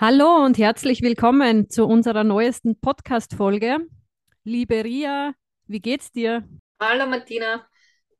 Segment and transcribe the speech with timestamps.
[0.00, 3.78] Hallo und herzlich willkommen zu unserer neuesten Podcast-Folge.
[4.44, 5.34] Liebe Ria,
[5.66, 6.48] wie geht's dir?
[6.80, 7.66] Hallo Martina,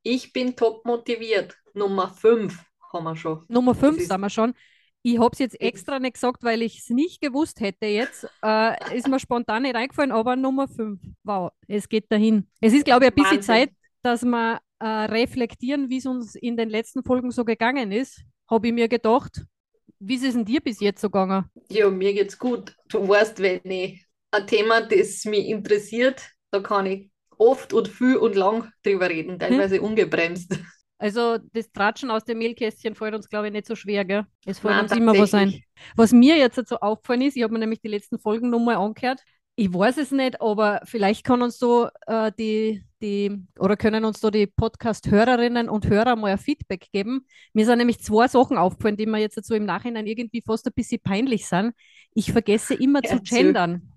[0.03, 1.57] ich bin top motiviert.
[1.75, 3.45] Nummer 5 haben wir schon.
[3.47, 4.55] Nummer 5 sind wir schon.
[5.03, 8.27] Ich habe es jetzt extra nicht gesagt, weil ich es nicht gewusst hätte jetzt.
[8.43, 11.01] Äh, ist mir spontan nicht eingefallen, aber Nummer 5.
[11.23, 12.49] Wow, es geht dahin.
[12.61, 13.55] Es ist, glaube ich, ein bisschen Wahnsinn.
[13.55, 13.71] Zeit,
[14.03, 18.25] dass wir äh, reflektieren, wie es uns in den letzten Folgen so gegangen ist.
[18.51, 19.45] Habe ich mir gedacht.
[20.01, 21.51] Wie ist es denn dir bis jetzt so gegangen?
[21.69, 22.75] Ja, mir geht's gut.
[22.89, 28.17] Du weißt, wenn ich ein Thema, das mich interessiert, da kann ich oft und viel
[28.17, 29.39] und lang drüber reden, hm?
[29.39, 29.85] teilweise hm.
[29.85, 30.59] ungebremst.
[31.01, 34.27] Also das Tratschen aus dem Mehlkästchen fällt uns, glaube ich, nicht so schwer, gell?
[34.45, 35.63] Es fällt Nein, uns immer was ein.
[35.95, 39.23] Was mir jetzt so aufgefallen ist, ich habe mir nämlich die letzten Folgen nochmal angehört.
[39.61, 44.21] Ich weiß es nicht, aber vielleicht kann uns so äh, die, die oder können uns
[44.21, 47.27] da die Podcast-Hörerinnen und Hörer mal ein Feedback geben.
[47.55, 50.73] Mir sind nämlich zwei Sachen aufgefallen, die mir jetzt so im Nachhinein irgendwie fast ein
[50.77, 51.73] bisschen peinlich sind.
[52.15, 53.93] Ich vergesse immer ja, zu gendern.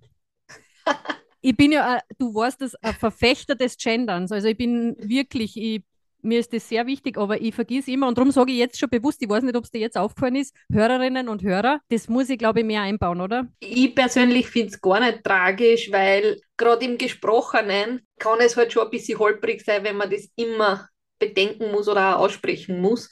[1.41, 4.31] ich bin ja, du weißt das, ein Verfechter des Genderns.
[4.31, 5.83] Also ich bin wirklich, ich
[6.23, 8.89] mir ist das sehr wichtig, aber ich vergesse immer und darum sage ich jetzt schon
[8.89, 12.29] bewusst, ich weiß nicht, ob es dir jetzt aufgefallen ist, Hörerinnen und Hörer, das muss
[12.29, 13.47] ich glaube ich mehr einbauen, oder?
[13.59, 18.85] Ich persönlich finde es gar nicht tragisch, weil gerade im Gesprochenen kann es halt schon
[18.85, 20.87] ein bisschen holprig sein, wenn man das immer
[21.19, 23.09] bedenken muss oder auch aussprechen muss.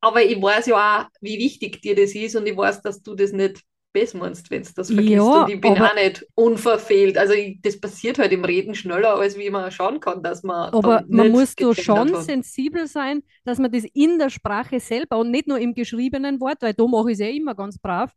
[0.00, 3.14] Aber ich weiß ja auch, wie wichtig dir das ist und ich weiß, dass du
[3.14, 3.62] das nicht
[3.94, 5.14] besser meinst, wenn du das vergisst.
[5.14, 7.16] Ja, und ich bin auch nicht unverfehlt.
[7.16, 10.74] Also ich, das passiert halt im Reden schneller, als wie man schauen kann, dass man.
[10.74, 12.24] Aber man muss da schon hat.
[12.24, 16.58] sensibel sein, dass man das in der Sprache selber und nicht nur im geschriebenen Wort,
[16.60, 18.12] weil da mache ich es ja immer ganz brav,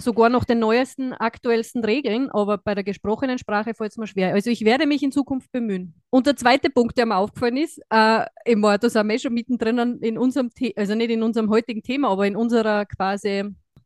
[0.00, 4.34] sogar noch den neuesten, aktuellsten Regeln, aber bei der gesprochenen Sprache fällt es mir schwer.
[4.34, 5.94] Also ich werde mich in Zukunft bemühen.
[6.10, 9.32] Und der zweite Punkt, der mir aufgefallen ist, äh, ich war, da sind wir schon
[9.32, 13.44] mittendrin in unserem, The also nicht in unserem heutigen Thema, aber in unserer quasi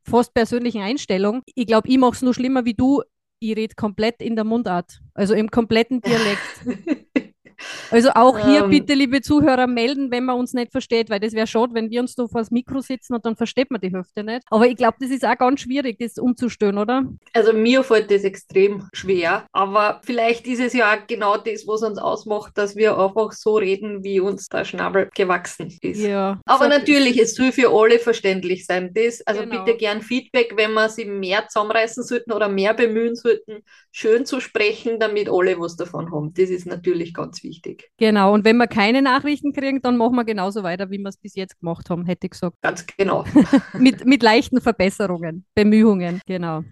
[0.08, 1.42] fast persönlichen Einstellung.
[1.54, 3.02] Ich glaube, ich mache es nur schlimmer wie du.
[3.41, 7.07] Ich rede komplett in der Mundart, also im kompletten Dialekt.
[7.91, 11.32] Also auch hier ähm, bitte, liebe Zuhörer, melden, wenn man uns nicht versteht, weil das
[11.32, 13.92] wäre schade, wenn wir uns da vor das Mikro sitzen und dann versteht man die
[13.92, 14.42] Hälfte nicht.
[14.50, 17.04] Aber ich glaube, das ist auch ganz schwierig, das umzustellen, oder?
[17.32, 21.82] Also mir fällt das extrem schwer, aber vielleicht ist es ja auch genau das, was
[21.82, 26.00] uns ausmacht, dass wir einfach so reden, wie uns der Schnabel gewachsen ist.
[26.00, 26.40] Ja.
[26.44, 28.92] Aber natürlich, es soll für alle verständlich sein.
[28.94, 29.64] Das, also genau.
[29.64, 34.40] bitte gern Feedback, wenn wir sie mehr zusammenreißen sollten oder mehr bemühen sollten, schön zu
[34.40, 36.32] sprechen, damit alle was davon haben.
[36.34, 37.47] Das ist natürlich ganz wichtig.
[37.97, 41.16] Genau, und wenn wir keine Nachrichten kriegen, dann machen wir genauso weiter, wie wir es
[41.16, 42.56] bis jetzt gemacht haben, hätte ich gesagt.
[42.62, 43.25] Ganz genau.
[43.78, 46.62] mit, mit leichten Verbesserungen, Bemühungen, genau.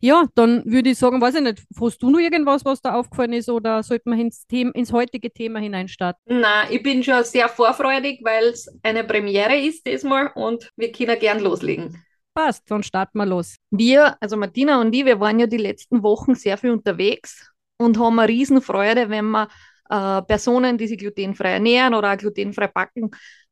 [0.00, 3.32] Ja, dann würde ich sagen, weiß ich nicht, hast du noch irgendwas, was da aufgefallen
[3.32, 6.40] ist oder sollten wir ins, Thema, ins heutige Thema hineinstarten?
[6.40, 11.18] Nein, ich bin schon sehr vorfreudig, weil es eine Premiere ist diesmal und wir können
[11.18, 12.02] gern loslegen.
[12.34, 13.56] Passt, dann starten wir los.
[13.70, 17.98] Wir, also Martina und ich, wir waren ja die letzten Wochen sehr viel unterwegs und
[17.98, 19.48] haben eine Riesenfreude, wenn wir
[19.90, 23.10] äh, Personen, die sich glutenfrei ernähren oder glutenfrei backen,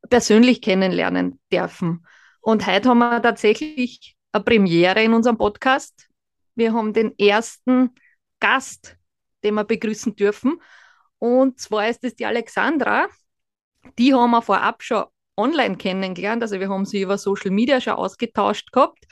[0.08, 2.06] persönlich kennenlernen dürfen.
[2.40, 6.08] Und heute haben wir tatsächlich eine Premiere in unserem Podcast.
[6.54, 7.90] Wir haben den ersten
[8.40, 8.96] Gast,
[9.42, 10.60] den wir begrüßen dürfen.
[11.18, 13.06] Und zwar ist es die Alexandra.
[13.98, 15.04] Die haben wir vorab schon
[15.36, 16.42] online kennengelernt.
[16.42, 19.04] Also wir haben sie über Social Media schon ausgetauscht gehabt.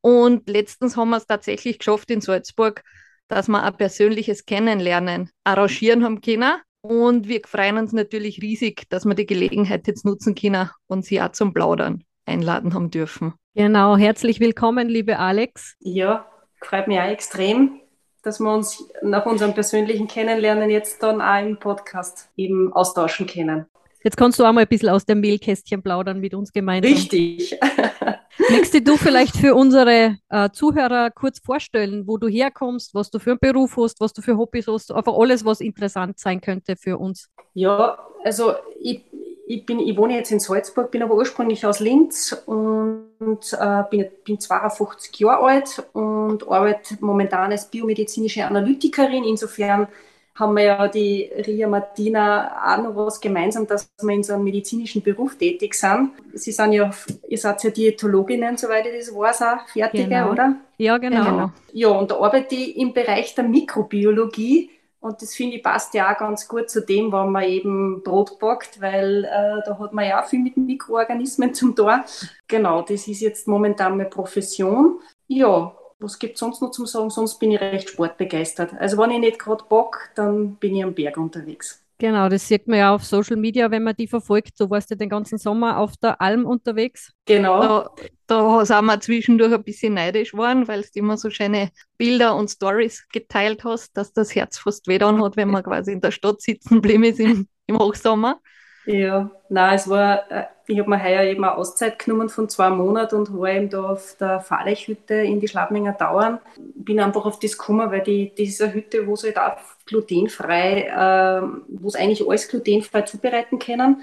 [0.00, 2.82] Und letztens haben wir es tatsächlich geschafft in Salzburg,
[3.30, 6.60] dass wir ein persönliches Kennenlernen arrangieren haben können.
[6.82, 11.20] Und wir freuen uns natürlich riesig, dass wir die Gelegenheit jetzt nutzen können und sie
[11.20, 13.34] auch zum Plaudern einladen haben dürfen.
[13.54, 15.76] Genau, herzlich willkommen, liebe Alex.
[15.80, 16.26] Ja,
[16.60, 17.80] freut mich auch extrem,
[18.22, 23.66] dass wir uns nach unserem persönlichen Kennenlernen jetzt dann auch im Podcast eben austauschen können.
[24.02, 26.92] Jetzt kannst du auch mal ein bisschen aus dem Mehlkästchen plaudern mit uns gemeinsam.
[26.92, 27.58] Richtig.
[28.50, 33.30] Möchtest du vielleicht für unsere äh, Zuhörer kurz vorstellen, wo du herkommst, was du für
[33.30, 36.98] einen Beruf hast, was du für Hobbys hast, einfach alles, was interessant sein könnte für
[36.98, 37.28] uns?
[37.54, 39.02] Ja, also ich,
[39.46, 43.08] ich, bin, ich wohne jetzt in Salzburg, bin aber ursprünglich aus Linz und
[43.52, 49.24] äh, bin, bin 52 Jahre alt und arbeite momentan als biomedizinische Analytikerin.
[49.24, 49.88] Insofern
[50.34, 54.44] haben wir ja die Ria Martina auch noch was gemeinsam, dass wir in so einem
[54.44, 56.12] medizinischen Beruf tätig sind.
[56.32, 56.90] Sie sind ja,
[57.28, 60.30] ihr seid ja Diätologinnen, soweit ich das weiß, auch fertige, Genau.
[60.30, 60.56] oder?
[60.78, 61.24] Ja, genau.
[61.24, 61.50] Genau.
[61.72, 64.70] Ja, und da arbeite ich im Bereich der Mikrobiologie.
[65.00, 68.38] Und das finde ich passt ja auch ganz gut zu dem, wenn man eben Brot
[68.38, 72.04] backt, weil äh, da hat man ja auch viel mit Mikroorganismen zum Tor.
[72.48, 75.00] Genau, das ist jetzt momentan meine Profession.
[75.26, 77.10] Ja, was gibt es sonst noch zum Sagen?
[77.10, 78.72] Sonst bin ich recht sportbegeistert.
[78.78, 81.84] Also wenn ich nicht gerade back, dann bin ich am Berg unterwegs.
[82.00, 84.58] Genau, das sieht man ja auf Social Media, wenn man die verfolgt.
[84.58, 87.12] Du warst ja den ganzen Sommer auf der Alm unterwegs.
[87.26, 87.60] Genau.
[87.60, 87.90] Da,
[88.26, 91.68] da sind wir zwischendurch ein bisschen neidisch geworden, weil du immer so schöne
[91.98, 95.92] Bilder und Stories geteilt hast, dass das Herz fast weh dann hat, wenn man quasi
[95.92, 98.40] in der Stadt sitzen geblieben ist im, im Hochsommer.
[98.86, 102.70] Ja, nein, es war, äh, ich habe mir heuer eben eine Auszeit genommen von zwei
[102.70, 106.38] Monaten und war eben da auf der Fahrleichhütte in die Schlabminger Dauern.
[106.74, 111.42] Bin einfach auf das gekommen, weil die, diese Hütte, wo sie halt auch glutenfrei, äh,
[111.68, 114.02] wo es eigentlich alles glutenfrei zubereiten können.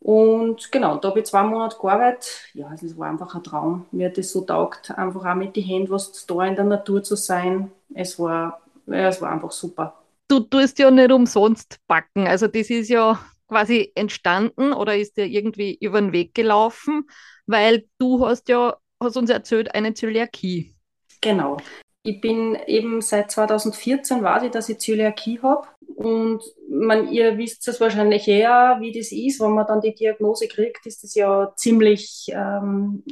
[0.00, 2.48] Und genau, da habe ich zwei Monate gearbeitet.
[2.54, 3.86] Ja, also es war einfach ein Traum.
[3.90, 7.02] Mir hat das so taugt, einfach auch mit den Händen was da in der Natur
[7.02, 7.70] zu sein.
[7.94, 9.94] Es war, ja, es war einfach super.
[10.28, 12.26] Du tust ja nicht umsonst backen.
[12.26, 13.18] Also das ist ja
[13.48, 17.08] quasi entstanden oder ist dir irgendwie über den Weg gelaufen,
[17.46, 20.74] weil du hast ja, hast uns erzählt, eine Zöliakie.
[21.20, 21.56] Genau.
[22.02, 25.66] Ich bin eben seit 2014 weiß ich, dass ich Zöliakie habe.
[25.96, 30.46] Und man, ihr wisst es wahrscheinlich eher, wie das ist, wenn man dann die Diagnose
[30.46, 32.26] kriegt, ist das ja ziemlich.
[32.28, 33.02] Ähm,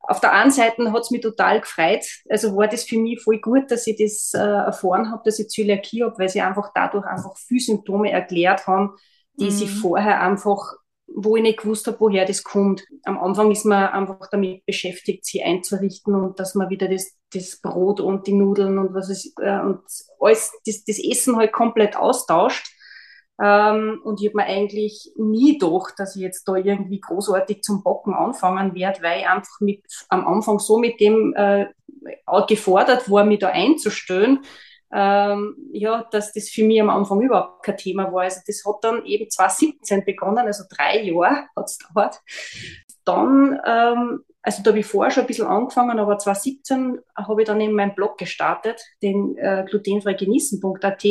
[0.00, 2.04] auf der einen Seite hat es mich total gefreut.
[2.30, 5.48] Also war das für mich voll gut, dass ich das äh, erfahren habe, dass ich
[5.48, 8.96] Zöliakie habe, weil sie einfach dadurch einfach viele Symptome erklärt haben,
[9.40, 9.50] die Mhm.
[9.50, 10.74] sich vorher einfach,
[11.06, 12.84] wo ich nicht gewusst habe, woher das kommt.
[13.04, 17.60] Am Anfang ist man einfach damit beschäftigt, sie einzurichten und dass man wieder das, das
[17.62, 19.80] Brot und die Nudeln und was es äh, und
[20.20, 22.68] alles, das, das Essen halt komplett austauscht.
[23.40, 27.82] Ähm, und ich habe mir eigentlich nie gedacht, dass ich jetzt da irgendwie großartig zum
[27.84, 31.66] Bocken anfangen werde, weil ich einfach mit, am Anfang so mit dem äh,
[32.48, 34.40] gefordert war, mich da einzustellen,
[34.92, 38.22] ähm, ja, dass das für mich am Anfang überhaupt kein Thema war.
[38.22, 42.20] Also das hat dann eben 2017 begonnen, also drei Jahre hat es gedauert.
[43.04, 47.46] Dann, ähm, also da habe ich vorher schon ein bisschen angefangen, aber 2017 habe ich
[47.46, 51.04] dann eben meinen Blog gestartet, den äh, glutenfreigenießen.at,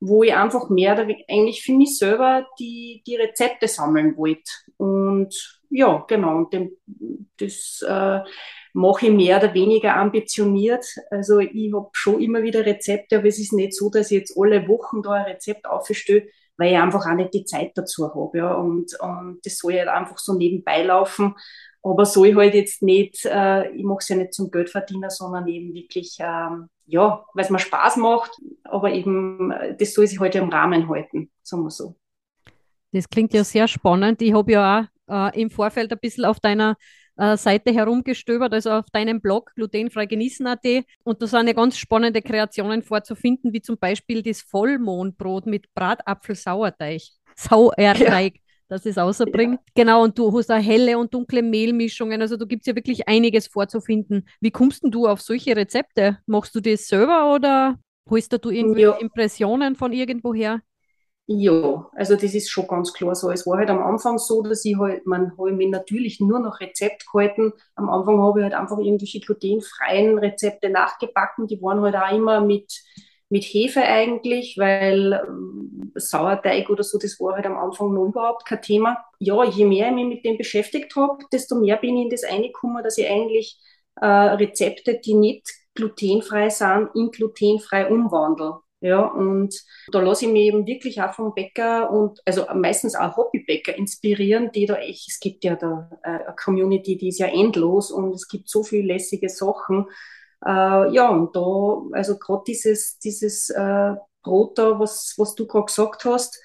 [0.00, 4.50] wo ich einfach mehr oder eigentlich für mich selber die, die Rezepte sammeln wollte.
[4.78, 6.72] Und ja, genau, und dem,
[7.38, 8.20] das äh,
[8.72, 10.86] mache ich mehr oder weniger ambitioniert.
[11.10, 14.36] Also ich habe schon immer wieder Rezepte, aber es ist nicht so, dass ich jetzt
[14.38, 16.26] alle Wochen da ein Rezept aufstelle,
[16.56, 18.38] weil ich einfach auch nicht die Zeit dazu habe.
[18.38, 18.54] Ja.
[18.54, 21.34] Und, und das soll halt einfach so nebenbei laufen.
[21.82, 25.48] Aber soll ich halt jetzt nicht, äh, ich mache es ja nicht zum Geldverdienen, sondern
[25.48, 28.30] eben wirklich, ähm, ja, weil es mir Spaß macht,
[28.62, 31.96] aber eben, äh, das soll sich halt im Rahmen halten, sagen wir so.
[32.92, 34.22] Das klingt ja sehr spannend.
[34.22, 36.76] Ich habe ja auch äh, im Vorfeld ein bisschen auf deiner
[37.22, 40.84] äh, Seite herumgestöbert, also auf deinem Blog glutenfreigenießen.at.
[41.04, 47.02] Und da sind ja ganz spannende Kreationen vorzufinden, wie zum Beispiel das Vollmondbrot mit Bratapfel-Sauerteig.
[47.36, 48.34] Sauerteig,
[48.68, 49.60] dass es rausbringt.
[49.74, 52.20] Genau, und du hast auch helle und dunkle Mehlmischungen.
[52.20, 54.26] Also da gibt es ja wirklich einiges vorzufinden.
[54.40, 56.18] Wie kommst denn du auf solche Rezepte?
[56.26, 57.78] Machst du das selber oder
[58.10, 58.92] holst du irgendwie Ja.
[58.96, 60.60] Impressionen von irgendwoher?
[61.26, 63.30] Ja, also das ist schon ganz klar so.
[63.30, 66.60] Es war halt am Anfang so, dass ich halt, man habe mich natürlich nur nach
[66.60, 67.52] Rezept gehalten.
[67.76, 71.46] Am Anfang habe ich halt einfach irgendwelche glutenfreien Rezepte nachgebacken.
[71.46, 72.72] Die waren halt auch immer mit,
[73.30, 78.44] mit Hefe eigentlich, weil ähm, Sauerteig oder so, das war halt am Anfang noch überhaupt
[78.44, 78.98] kein Thema.
[79.20, 82.24] Ja, je mehr ich mich mit dem beschäftigt habe, desto mehr bin ich in das
[82.24, 83.58] reingekommen, dass ich eigentlich
[84.00, 88.58] äh, Rezepte, die nicht glutenfrei sind, in glutenfrei umwandle.
[88.82, 89.54] Ja, und
[89.92, 94.50] da lasse ich mich eben wirklich auch vom Bäcker und also meistens auch Hobbybäcker inspirieren,
[94.50, 98.12] die da echt, es gibt ja da äh, eine Community, die ist ja endlos und
[98.12, 99.86] es gibt so viele lässige Sachen.
[100.44, 105.66] Äh, ja, und da, also gerade dieses, dieses äh, Brot da, was, was du gerade
[105.66, 106.42] gesagt hast,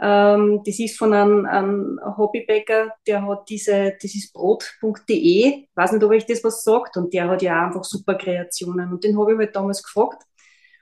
[0.00, 6.04] ähm, das ist von einem, einem Hobbybäcker, der hat diese, das ist brot.de, weiß nicht,
[6.04, 8.92] ob euch das was sagt, und der hat ja auch einfach super Kreationen.
[8.92, 10.22] Und den habe ich halt damals gefragt,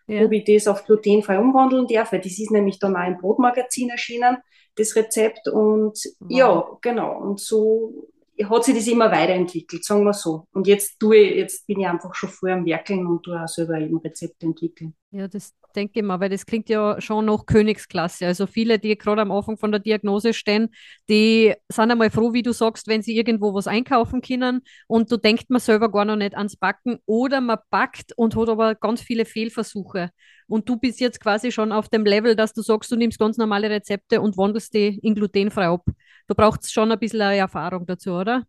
[0.08, 0.24] Ja.
[0.24, 3.90] ob ich das auf glutenfrei umwandeln darf, weil das ist nämlich dann auch im Brotmagazin
[3.90, 4.38] erschienen,
[4.76, 5.48] das Rezept.
[5.48, 6.30] Und Wow.
[6.30, 7.18] ja, genau.
[7.18, 8.08] Und so
[8.44, 10.44] hat sich das immer weiterentwickelt, sagen wir so.
[10.52, 13.48] Und jetzt tue ich, jetzt bin ich einfach schon voll am Werkeln und tue auch
[13.48, 14.94] selber eben Rezepte entwickeln.
[15.10, 18.26] Ja, das denke ich mal, weil das klingt ja schon nach Königsklasse.
[18.26, 20.68] Also viele, die gerade am Anfang von der Diagnose stehen,
[21.08, 25.16] die sind einmal froh, wie du sagst, wenn sie irgendwo was einkaufen können und du
[25.16, 29.00] denkt man selber gar noch nicht ans Backen oder man backt und hat aber ganz
[29.00, 30.10] viele Fehlversuche.
[30.46, 33.36] Und du bist jetzt quasi schon auf dem Level, dass du sagst, du nimmst ganz
[33.36, 35.84] normale Rezepte und wandelst die in glutenfrei ab.
[36.28, 38.44] Du brauchst schon ein bisschen Erfahrung dazu, oder?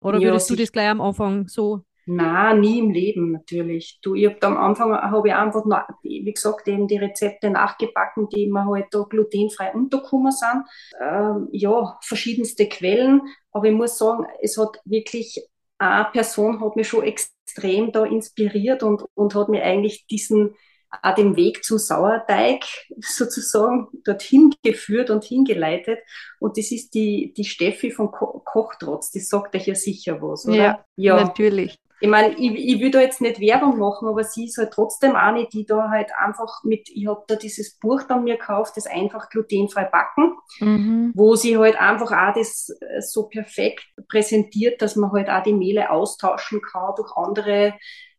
[0.00, 3.98] Oder ja, würdest du das gleich am Anfang so na, nie im Leben natürlich.
[4.02, 5.64] Du, ich hab am Anfang habe ich einfach,
[6.02, 10.64] wie gesagt, eben die Rezepte nachgebacken, die immer halt da glutenfrei untergekommen sind.
[11.00, 13.22] Ähm, ja, verschiedenste Quellen.
[13.52, 18.82] Aber ich muss sagen, es hat wirklich, eine Person hat mich schon extrem da inspiriert
[18.82, 20.54] und, und hat mir eigentlich diesen,
[21.02, 22.64] auch den Weg zum Sauerteig
[23.00, 25.98] sozusagen dorthin geführt und hingeleitet.
[26.40, 30.46] Und das ist die, die Steffi von Ko Kochtrotz, die sagt euch ja sicher was,
[30.46, 30.56] oder?
[30.56, 31.16] Ja, ja.
[31.16, 34.72] natürlich ich meine, ich, ich will da jetzt nicht Werbung machen, aber sie ist halt
[34.74, 38.76] trotzdem eine, die da halt einfach mit, ich habe da dieses Buch dann mir gekauft,
[38.76, 41.12] das einfach glutenfrei backen, mhm.
[41.14, 45.54] wo sie halt einfach auch das äh, so perfekt präsentiert, dass man halt auch die
[45.54, 47.72] Mehle austauschen kann durch andere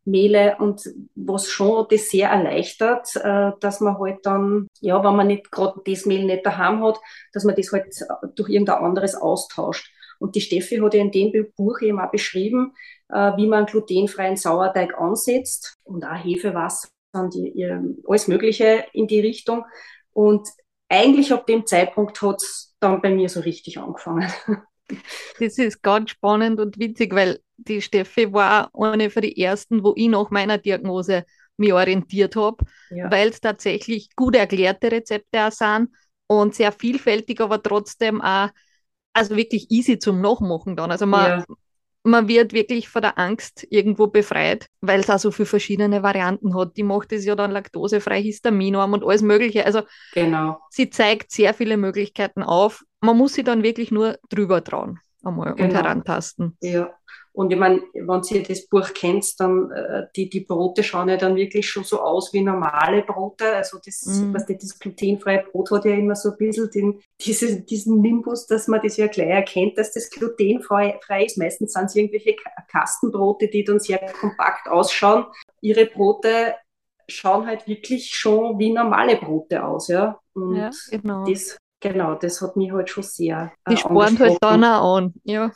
[0.06, 5.26] Mehle und was schon das sehr erleichtert, äh, dass man halt dann, ja, wenn man
[5.26, 6.98] nicht gerade das Mehl nicht daheim hat,
[7.32, 7.94] dass man das halt
[8.36, 9.92] durch irgendein anderes austauscht.
[10.18, 12.72] Und die Steffi hat ja in dem Buch eben auch beschrieben,
[13.08, 17.34] äh, wie man glutenfreien Sauerteig ansetzt und auch Hefewasser und
[18.08, 19.64] alles Mögliche in die Richtung.
[20.12, 20.48] Und
[20.88, 24.30] eigentlich ab dem Zeitpunkt hat es dann bei mir so richtig angefangen.
[25.40, 29.92] Das ist ganz spannend und witzig, weil die Steffi war eine von den ersten, wo
[29.96, 31.24] ich nach meiner Diagnose
[31.56, 33.10] mich orientiert habe, ja.
[33.10, 35.88] weil es tatsächlich gut erklärte Rezepte auch sind
[36.26, 38.50] und sehr vielfältig, aber trotzdem auch
[39.12, 40.90] also wirklich easy zum Nachmachen dann.
[40.90, 41.44] Also man, ja
[42.06, 46.56] man wird wirklich von der Angst irgendwo befreit, weil es auch so viele verschiedene Varianten
[46.56, 46.76] hat.
[46.76, 49.66] Die macht es ja dann laktosefrei, histaminarm und alles Mögliche.
[49.66, 49.82] Also
[50.14, 50.60] genau.
[50.70, 52.84] sie zeigt sehr viele Möglichkeiten auf.
[53.06, 55.68] Man muss sie dann wirklich nur drüber trauen einmal genau.
[55.68, 56.56] und herantasten.
[56.60, 56.92] Ja.
[57.32, 61.18] Und ich meine, wenn Sie das Buch kennt, dann äh, die, die Brote schauen ja
[61.18, 63.54] dann wirklich schon so aus wie normale Brote.
[63.54, 64.32] Also das, mm.
[64.32, 68.46] was das, das glutenfreie Brot hat ja immer so ein bisschen den, diese, diesen Nimbus,
[68.46, 71.36] dass man das ja gleich erkennt, dass das glutenfrei frei ist.
[71.36, 72.36] Meistens sind es irgendwelche
[72.72, 75.26] Kastenbrote, die dann sehr kompakt ausschauen.
[75.60, 76.54] Ihre Brote
[77.06, 80.18] schauen halt wirklich schon wie normale Brote aus, ja.
[80.32, 81.26] Und ja, genau.
[81.26, 83.52] das, genau, das hat mich halt schon sehr.
[83.64, 85.52] Äh, die spornt halt dann auch an, ja.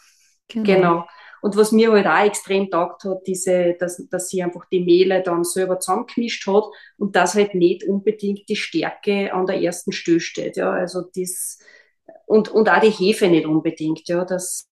[0.48, 0.64] Genau.
[0.64, 1.06] genau.
[1.42, 5.22] Und was mir halt auch extrem taugt hat, diese, dass, dass sie einfach die Mehle
[5.22, 6.64] dann selber zusammengemischt hat
[6.98, 10.56] und das halt nicht unbedingt die Stärke an der ersten Stelle steht.
[10.56, 11.58] Ja, also das,
[12.26, 14.66] und, und auch die Hefe nicht unbedingt, ja, dass,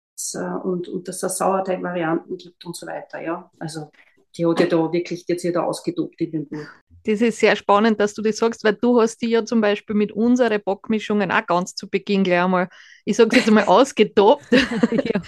[0.64, 3.50] und, und dass es Sauerteig-Varianten gibt und so weiter, ja.
[3.58, 3.90] Also,
[4.36, 6.66] die hat ja da wirklich, die hat sich da ausgetobt in dem Buch.
[7.06, 9.94] Das ist sehr spannend, dass du das sagst, weil du hast die ja zum Beispiel
[9.94, 12.68] mit unseren Backmischungen auch ganz zu Beginn gleich einmal,
[13.04, 14.46] ich sage jetzt einmal, ausgetobt.
[14.50, 15.20] ja.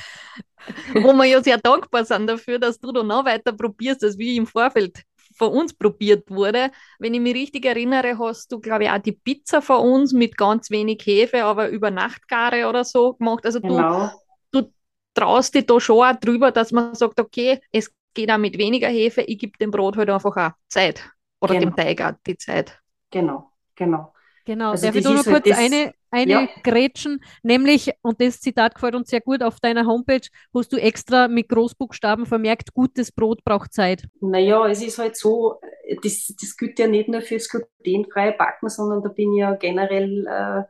[0.95, 4.37] Wo wir ja sehr dankbar sind dafür, dass du da noch weiter probierst, als wie
[4.37, 5.03] im Vorfeld
[5.37, 6.71] von uns probiert wurde.
[6.99, 10.37] Wenn ich mich richtig erinnere, hast du, glaube ich, auch die Pizza von uns mit
[10.37, 13.47] ganz wenig Hefe, aber über Nachtgare oder so gemacht.
[13.47, 14.11] Also genau.
[14.51, 14.73] du, du
[15.15, 18.89] traust dich da schon auch drüber, dass man sagt, okay, es geht auch mit weniger
[18.89, 21.09] Hefe, ich gebe dem Brot halt einfach auch Zeit.
[21.41, 21.71] Oder genau.
[21.71, 22.81] dem Teig auch die Zeit.
[23.11, 24.13] Genau, genau.
[24.49, 26.49] Genau, also darf ich nur halt kurz das, eine, eine ja.
[26.63, 31.29] grätschen, nämlich, und das Zitat gefällt uns sehr gut, auf deiner Homepage hast du extra
[31.29, 34.09] mit Großbuchstaben vermerkt, gutes Brot braucht Zeit.
[34.23, 35.61] Naja, es ist halt so,
[36.03, 40.27] das, das gilt ja nicht nur fürs glutenfreie Backen, sondern da bin ich ja generell,
[40.27, 40.63] äh,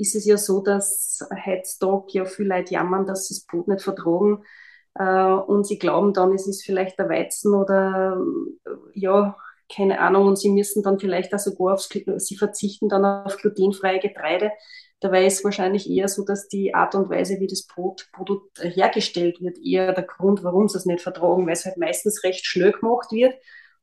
[0.00, 3.82] ist es ja so, dass heutzutage ja viele Leute jammern, dass sie das Brot nicht
[3.82, 4.42] vertragen
[4.94, 8.18] äh, und sie glauben dann, es ist vielleicht der Weizen oder
[8.94, 9.36] ja,
[9.72, 14.00] keine Ahnung, und sie müssen dann vielleicht auch sogar aufs, sie verzichten dann auf glutenfreie
[14.00, 14.52] Getreide.
[15.00, 19.40] Dabei ist wahrscheinlich eher so, dass die Art und Weise, wie das Brot, Produkt hergestellt
[19.40, 22.72] wird, eher der Grund, warum sie es nicht vertragen, weil es halt meistens recht schnell
[22.72, 23.34] gemacht wird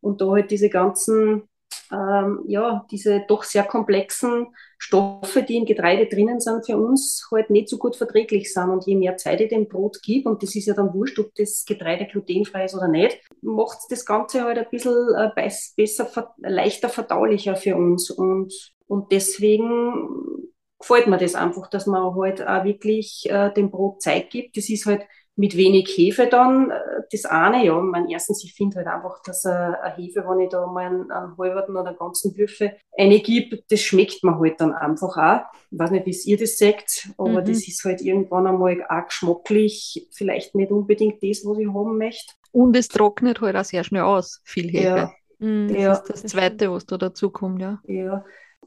[0.01, 1.47] und da halt diese ganzen
[1.95, 4.47] ähm, ja, diese doch sehr komplexen
[4.77, 8.69] Stoffe, die im Getreide drinnen sind, für uns halt nicht so gut verträglich sind.
[8.69, 11.33] Und je mehr Zeit ich dem Brot gebe, und das ist ja dann wurscht, ob
[11.35, 15.29] das Getreide glutenfrei ist oder nicht, macht das Ganze halt ein bisschen äh,
[15.75, 18.11] besser, leichter verdaulicher für uns.
[18.11, 18.53] Und,
[18.87, 20.49] und deswegen
[20.79, 24.57] gefällt mir das einfach, dass man halt auch wirklich äh, dem Brot Zeit gibt.
[24.57, 25.03] Das ist halt
[25.35, 26.71] mit wenig Hefe dann.
[26.71, 30.49] Äh, das eine, ja, mein erstens, ich finde halt einfach, dass eine, Hefe, wenn ich
[30.49, 34.59] da mal einen, einen halben oder einen ganzen Würfel eine gebe, das schmeckt mir halt
[34.61, 35.45] dann einfach auch.
[35.71, 37.45] Ich weiß nicht, wie ihr das sagt, aber mhm.
[37.45, 42.33] das ist halt irgendwann einmal auch geschmacklich, vielleicht nicht unbedingt das, was ich haben möchte.
[42.51, 44.83] Und es trocknet halt auch sehr schnell aus, viel Hefe.
[44.83, 45.11] Ja.
[45.39, 45.93] Mhm, das ja.
[45.93, 47.81] ist das Zweite, was da dazu kommt, ja.
[47.87, 48.23] Ja,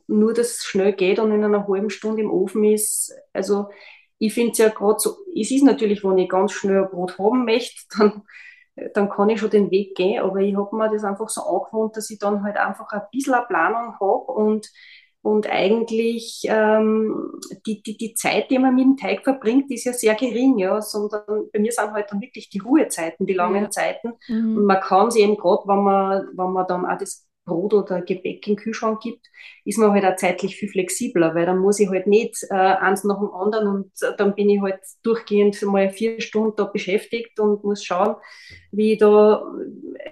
[0.06, 3.68] nur dass es schnell geht und in einer halben Stunde im Ofen ist, also
[4.18, 7.18] ich finde es ja gerade so, es ist natürlich, wenn ich ganz schnell ein Brot
[7.18, 8.22] haben möchte, dann,
[8.94, 11.96] dann kann ich schon den Weg gehen, aber ich habe mir das einfach so angewohnt,
[11.96, 14.68] dass ich dann halt einfach ein bisschen eine Planung habe und,
[15.22, 17.32] und eigentlich ähm,
[17.66, 20.80] die, die, die Zeit, die man mit dem Teig verbringt, ist ja sehr gering, ja,
[20.80, 23.70] sondern bei mir sind halt dann wirklich die Ruhezeiten, die langen ja.
[23.70, 24.58] Zeiten mhm.
[24.58, 28.02] und man kann sie eben gerade, wenn man, wenn man dann auch das Brot oder
[28.02, 29.26] Gebäck im Kühlschrank gibt,
[29.64, 33.02] ist man halt auch zeitlich viel flexibler, weil dann muss ich halt nicht äh, eins
[33.02, 37.40] nach dem anderen und äh, dann bin ich halt durchgehend mal vier Stunden da beschäftigt
[37.40, 38.14] und muss schauen,
[38.70, 39.42] wie ich da,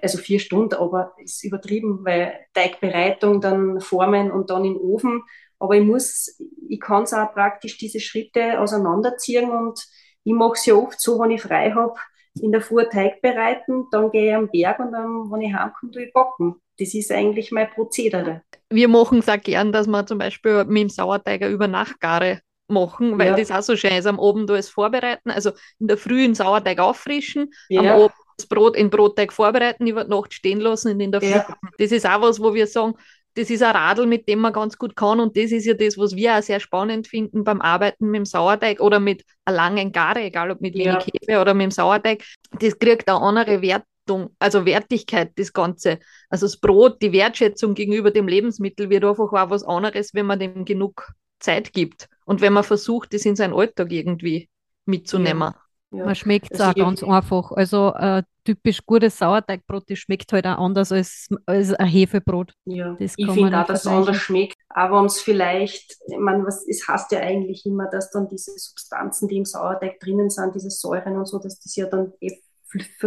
[0.01, 5.23] also vier Stunden, aber ist übertrieben, weil Teigbereitung, dann Formen und dann im Ofen,
[5.59, 9.79] aber ich muss, ich kann es auch praktisch diese Schritte auseinanderziehen und
[10.23, 11.95] ich mache es ja oft so, wenn ich frei habe,
[12.41, 15.91] in der Früh Teig bereiten, dann gehe ich am Berg und dann, wenn ich heimkomme,
[15.91, 16.55] tue ich backen.
[16.79, 18.43] Das ist eigentlich mein Prozedere.
[18.69, 23.17] Wir machen es auch gern, dass wir zum Beispiel mit dem Sauerteig über Nachtgare machen,
[23.17, 23.35] weil ja.
[23.35, 24.05] das auch so schön ist.
[24.05, 27.81] Am Abend alles vorbereiten, also in der Früh den Sauerteig auffrischen, ja.
[27.81, 31.21] am Abend das Brot in Brotteig vorbereiten, über die Nacht stehen lassen und in der
[31.21, 31.29] Früh.
[31.29, 31.57] Ja.
[31.77, 32.93] Das ist auch was, wo wir sagen,
[33.33, 35.19] das ist ein Radl, mit dem man ganz gut kann.
[35.19, 38.25] Und das ist ja das, was wir auch sehr spannend finden beim Arbeiten mit dem
[38.25, 40.99] Sauerteig oder mit einer langen Gare, egal ob mit wenig ja.
[40.99, 42.23] Hefe oder mit dem Sauerteig.
[42.59, 43.61] Das kriegt eine andere
[44.07, 45.99] Wertung, also Wertigkeit, das Ganze.
[46.29, 50.39] Also das Brot, die Wertschätzung gegenüber dem Lebensmittel wird einfach auch was anderes, wenn man
[50.39, 52.07] dem genug Zeit gibt.
[52.25, 54.49] Und wenn man versucht, das in seinen Alltag irgendwie
[54.85, 55.53] mitzunehmen.
[55.53, 55.61] Ja.
[55.91, 56.05] Ja.
[56.05, 57.51] Man schmeckt es also auch ganz einfach.
[57.51, 62.53] Also äh, typisch gutes Sauerteigbrot, das schmeckt halt auch anders als, als ein Hefebrot.
[62.65, 64.57] Ja, das ich finde auch, dass es anders schmeckt.
[64.67, 69.29] Aber uns vielleicht, ich meine, was, es heißt ja eigentlich immer, dass dann diese Substanzen,
[69.29, 72.46] die im Sauerteig drinnen sind, diese Säuren und so, dass das ja dann eh für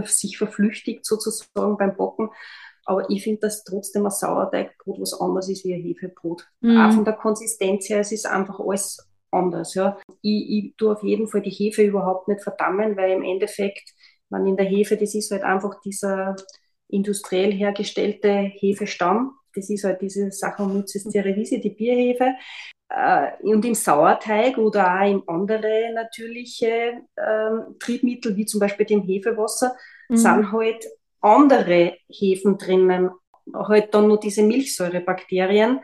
[0.07, 2.31] sich verflüchtigt sozusagen beim Bocken.
[2.85, 6.49] Aber ich finde, dass trotzdem ein Sauerteigbrot was anderes ist wie ein Hefebrot.
[6.61, 6.81] Mhm.
[6.81, 8.99] Auch von der Konsistenz her, es ist einfach alles
[9.31, 9.75] anders.
[9.75, 9.99] Ja.
[10.23, 13.93] Ich, ich tue auf jeden Fall die Hefe überhaupt nicht verdammen, weil im Endeffekt,
[14.29, 16.37] man in der Hefe, das ist halt einfach dieser
[16.89, 19.37] industriell hergestellte Hefestamm.
[19.55, 22.35] Das ist halt diese Saccharomyces cerevisiae, die Bierhefe.
[22.89, 29.03] Äh, und im Sauerteig oder auch in andere natürliche ähm, Triebmittel, wie zum Beispiel dem
[29.03, 29.77] Hefewasser,
[30.09, 30.17] mhm.
[30.17, 30.87] sind halt
[31.21, 33.11] andere Hefen drinnen.
[33.55, 35.81] Halt dann nur diese Milchsäurebakterien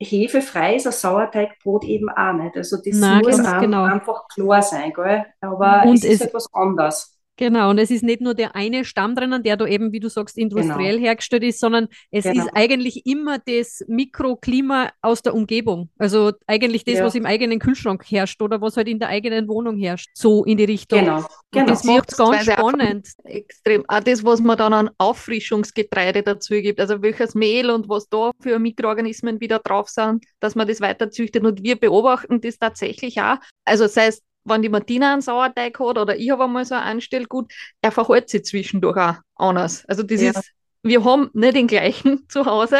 [0.00, 2.56] hefefrei ist ein Sauerteigbrot eben auch nicht.
[2.56, 3.84] Also das Nein, muss genau.
[3.84, 5.26] einfach klar sein, gell?
[5.40, 7.19] aber und es ist etwas anders.
[7.40, 10.10] Genau, und es ist nicht nur der eine Stamm drinnen, der da eben, wie du
[10.10, 11.06] sagst, industriell genau.
[11.06, 12.44] hergestellt ist, sondern es genau.
[12.44, 15.88] ist eigentlich immer das Mikroklima aus der Umgebung.
[15.96, 17.04] Also eigentlich das, ja.
[17.06, 20.10] was im eigenen Kühlschrank herrscht oder was halt in der eigenen Wohnung herrscht.
[20.12, 20.98] So in die Richtung.
[20.98, 21.24] Genau.
[21.50, 21.66] genau.
[21.66, 23.08] Das macht es ganz spannend.
[23.24, 23.84] Extrem.
[23.88, 28.32] Auch das, was man dann an Auffrischungsgetreide dazu gibt, also welches Mehl und was da
[28.40, 31.42] für Mikroorganismen wieder drauf sind, dass man das weiter züchtet.
[31.42, 33.36] Und wir beobachten das tatsächlich auch.
[33.64, 36.82] Also sei es wenn die Martina einen Sauerteig hat oder ich habe einmal so ein
[36.82, 39.84] Anstellgut, er verhält sich zwischendurch auch anders.
[39.86, 40.30] Also das ja.
[40.30, 42.78] ist, wir haben nicht den gleichen zu Hause.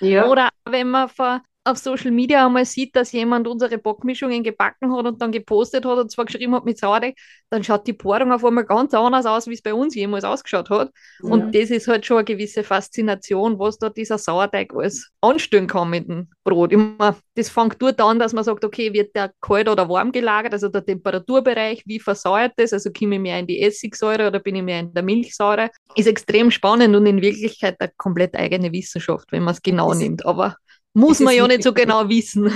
[0.00, 0.28] Ja.
[0.28, 5.06] Oder wenn man vor auf Social Media einmal sieht, dass jemand unsere Bockmischungen gebacken hat
[5.06, 7.16] und dann gepostet hat und zwar geschrieben hat mit Sauerteig,
[7.48, 10.68] dann schaut die Porung auf einmal ganz anders aus, wie es bei uns jemals ausgeschaut
[10.68, 10.90] hat.
[11.22, 11.30] Ja.
[11.30, 15.88] Und das ist halt schon eine gewisse Faszination, was da dieser Sauerteig alles anstellen kann
[15.88, 16.70] mit dem Brot.
[16.70, 20.52] Immer, das fängt dort an, dass man sagt, okay, wird der kalt oder warm gelagert,
[20.52, 24.56] also der Temperaturbereich, wie versäuert das, also komme ich mehr in die Essigsäure oder bin
[24.56, 29.32] ich mehr in der Milchsäure, ist extrem spannend und in Wirklichkeit eine komplett eigene Wissenschaft,
[29.32, 30.26] wenn man es genau nimmt.
[30.26, 30.56] Aber
[30.94, 32.52] muss man ja nicht so genau wissen.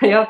[0.00, 0.28] ja,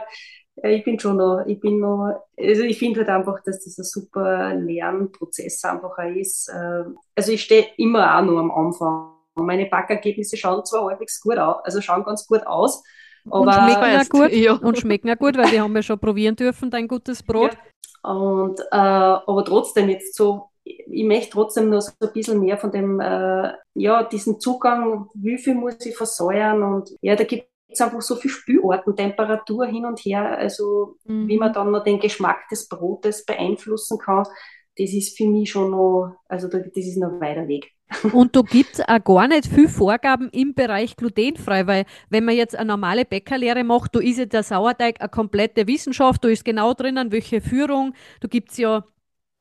[0.63, 3.85] ich bin schon noch, ich bin noch, also ich finde halt einfach, dass das ein
[3.85, 6.49] super Lernprozess einfach ist.
[6.49, 9.15] Äh, also ich stehe immer auch nur am Anfang.
[9.37, 12.83] Meine Backergebnisse schauen zwar halbwegs gut aus, also schauen ganz gut aus,
[13.25, 14.53] aber und schmecken auch gut, ja.
[14.55, 17.53] und schmecken auch gut, weil wir haben ja schon probieren dürfen, dein gutes Brot.
[17.53, 18.11] Ja.
[18.11, 20.50] Und, äh, aber trotzdem jetzt so
[20.87, 25.39] ich möchte trotzdem noch so ein bisschen mehr von dem, äh, ja, diesen Zugang, wie
[25.39, 29.85] viel muss ich versäuern und ja, da gibt es einfach so viele Spülarten, Temperatur hin
[29.85, 31.29] und her, also mhm.
[31.29, 34.25] wie man dann noch den Geschmack des Brotes beeinflussen kann.
[34.77, 37.71] das ist für mich schon noch, also das ist noch ein weiter Weg.
[38.13, 42.37] Und da gibt es auch gar nicht viel Vorgaben im Bereich glutenfrei, weil wenn man
[42.37, 46.45] jetzt eine normale Bäckerlehre macht, da ist ja der Sauerteig eine komplette Wissenschaft, da ist
[46.45, 48.85] genau drinnen, welche Führung, da gibt es ja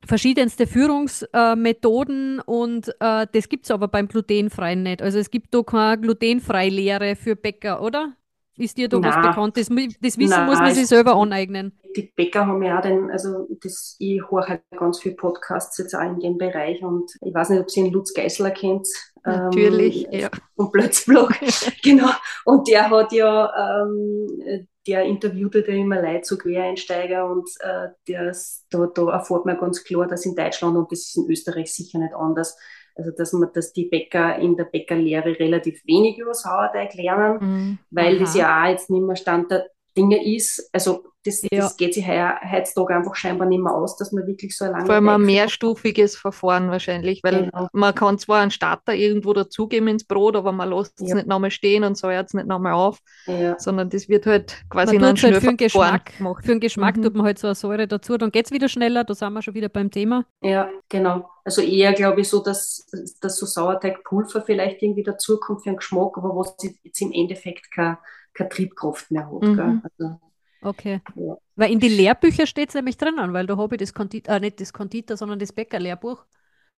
[0.05, 5.01] verschiedenste Führungsmethoden äh, und äh, das gibt es aber beim glutenfreien nicht.
[5.01, 8.13] Also es gibt da keine glutenfreie Lehre für Bäcker, oder?
[8.59, 9.09] Ist dir da Nein.
[9.09, 9.57] was bekannt?
[9.57, 11.79] Das, das Wissen Nein, muss man sich selber aneignen.
[11.95, 15.95] Die Bäcker haben ja auch den, also das, ich höre halt ganz viele Podcasts jetzt
[15.95, 18.85] auch in dem Bereich und ich weiß nicht, ob Sie den Lutz Geisler kennt.
[19.23, 20.29] Natürlich, ähm, ja.
[20.55, 21.33] Vom Plötzblog,
[21.83, 22.09] genau.
[22.45, 28.35] Und der hat ja, ähm, der interviewt ja immer Leute, so Quereinsteiger und äh, der,
[28.69, 31.99] da, da erfährt man ganz klar, dass in Deutschland und das ist in Österreich sicher
[31.99, 32.57] nicht anders,
[32.95, 37.79] also dass man, dass die Bäcker in der Bäckerlehre relativ wenig über Sauerteig lernen, mhm.
[37.91, 38.19] weil Aha.
[38.19, 39.69] das ja auch jetzt nicht mehr Stand der
[39.99, 40.69] Dinge ist.
[40.71, 41.49] Also das, ja.
[41.51, 44.85] das geht sich heutzutage einfach scheinbar nicht mehr aus, dass man wirklich so lange.
[44.85, 47.67] Vor allem ein mehrstufiges Verfahren wahrscheinlich, weil genau.
[47.73, 51.15] man kann zwar einen Starter irgendwo dazugeben ins Brot, aber man lässt es ja.
[51.15, 53.59] nicht nochmal stehen und säuert es nicht nochmal auf, ja.
[53.59, 56.45] sondern das wird halt quasi man in einem halt für den Geschmack, gemacht.
[56.45, 57.03] Für den Geschmack mhm.
[57.03, 59.41] tut man halt so eine Säure dazu, dann geht es wieder schneller, da sind wir
[59.41, 60.25] schon wieder beim Thema.
[60.41, 61.29] Ja, genau.
[61.43, 62.87] Also eher glaube ich so, dass,
[63.19, 67.97] dass so Sauerteigpulver vielleicht irgendwie dazukommt für den Geschmack, aber was jetzt im Endeffekt keine,
[68.33, 69.41] keine Triebkraft mehr hat.
[69.41, 69.81] Mhm.
[69.83, 70.19] Also,
[70.61, 71.01] Okay.
[71.15, 71.37] Ja.
[71.55, 74.39] Weil in die Lehrbücher steht es nämlich drinnen, weil da habe ich das Konditor, äh,
[74.39, 76.25] nicht das Konditor, sondern das Bäckerlehrbuch.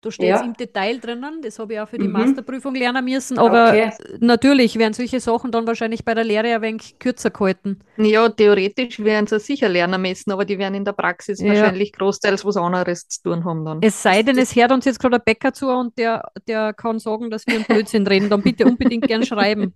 [0.04, 0.46] Da steht es ja.
[0.46, 2.14] im Detail drinnen, das habe ich auch für die mhm.
[2.14, 3.92] Masterprüfung lernen müssen, aber okay.
[4.20, 7.84] natürlich werden solche Sachen dann wahrscheinlich bei der Lehre ein wenig kürzer gehalten.
[7.98, 11.50] Ja, theoretisch werden sie sicher lernen müssen, aber die werden in der Praxis ja.
[11.50, 13.78] wahrscheinlich großteils was anderes zu tun haben dann.
[13.84, 16.98] Es sei denn, es hört uns jetzt gerade ein Bäcker zu und der, der kann
[16.98, 19.76] sagen, dass wir einen Blödsinn reden, dann bitte unbedingt gern schreiben.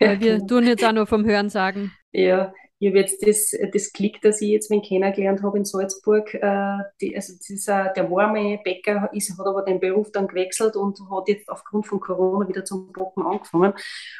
[0.00, 1.92] Weil wir tun jetzt auch nur vom Hören sagen.
[2.12, 6.32] Ja, ich habe jetzt das, das Klick, das ich jetzt wen kennengelernt habe in Salzburg,
[6.34, 10.98] äh, die, also dieser, der warme Bäcker ist, hat aber den Beruf dann gewechselt und
[11.10, 13.72] hat jetzt aufgrund von Corona wieder zum Backen angefangen.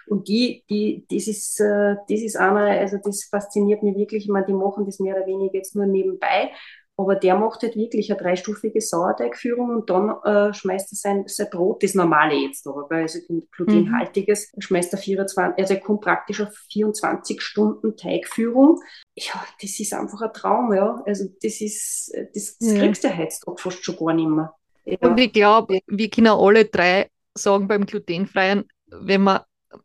[0.06, 4.24] Und die, die, das ist, äh, das ist einer, also das fasziniert mich wirklich.
[4.24, 6.50] Ich meine, die machen das mehr oder weniger jetzt nur nebenbei
[6.98, 11.46] aber der macht halt wirklich eine dreistufige Sauerteigführung und dann äh, schmeißt er sein, sein
[11.48, 13.20] Brot, das normale jetzt aber, also
[13.52, 14.60] glutenhaltiges, mhm.
[14.60, 18.80] schmeißt er 24, also er kommt praktisch auf 24 Stunden Teigführung.
[19.14, 21.00] Ja, das ist einfach ein Traum, ja.
[21.06, 22.80] Also das ist, das, das ja.
[22.80, 24.52] kriegst du heutzutage fast schon gar nicht mehr.
[24.84, 24.98] Ja.
[25.08, 29.42] Und ich glaube, wir können alle drei sagen beim glutenfreien, wenn man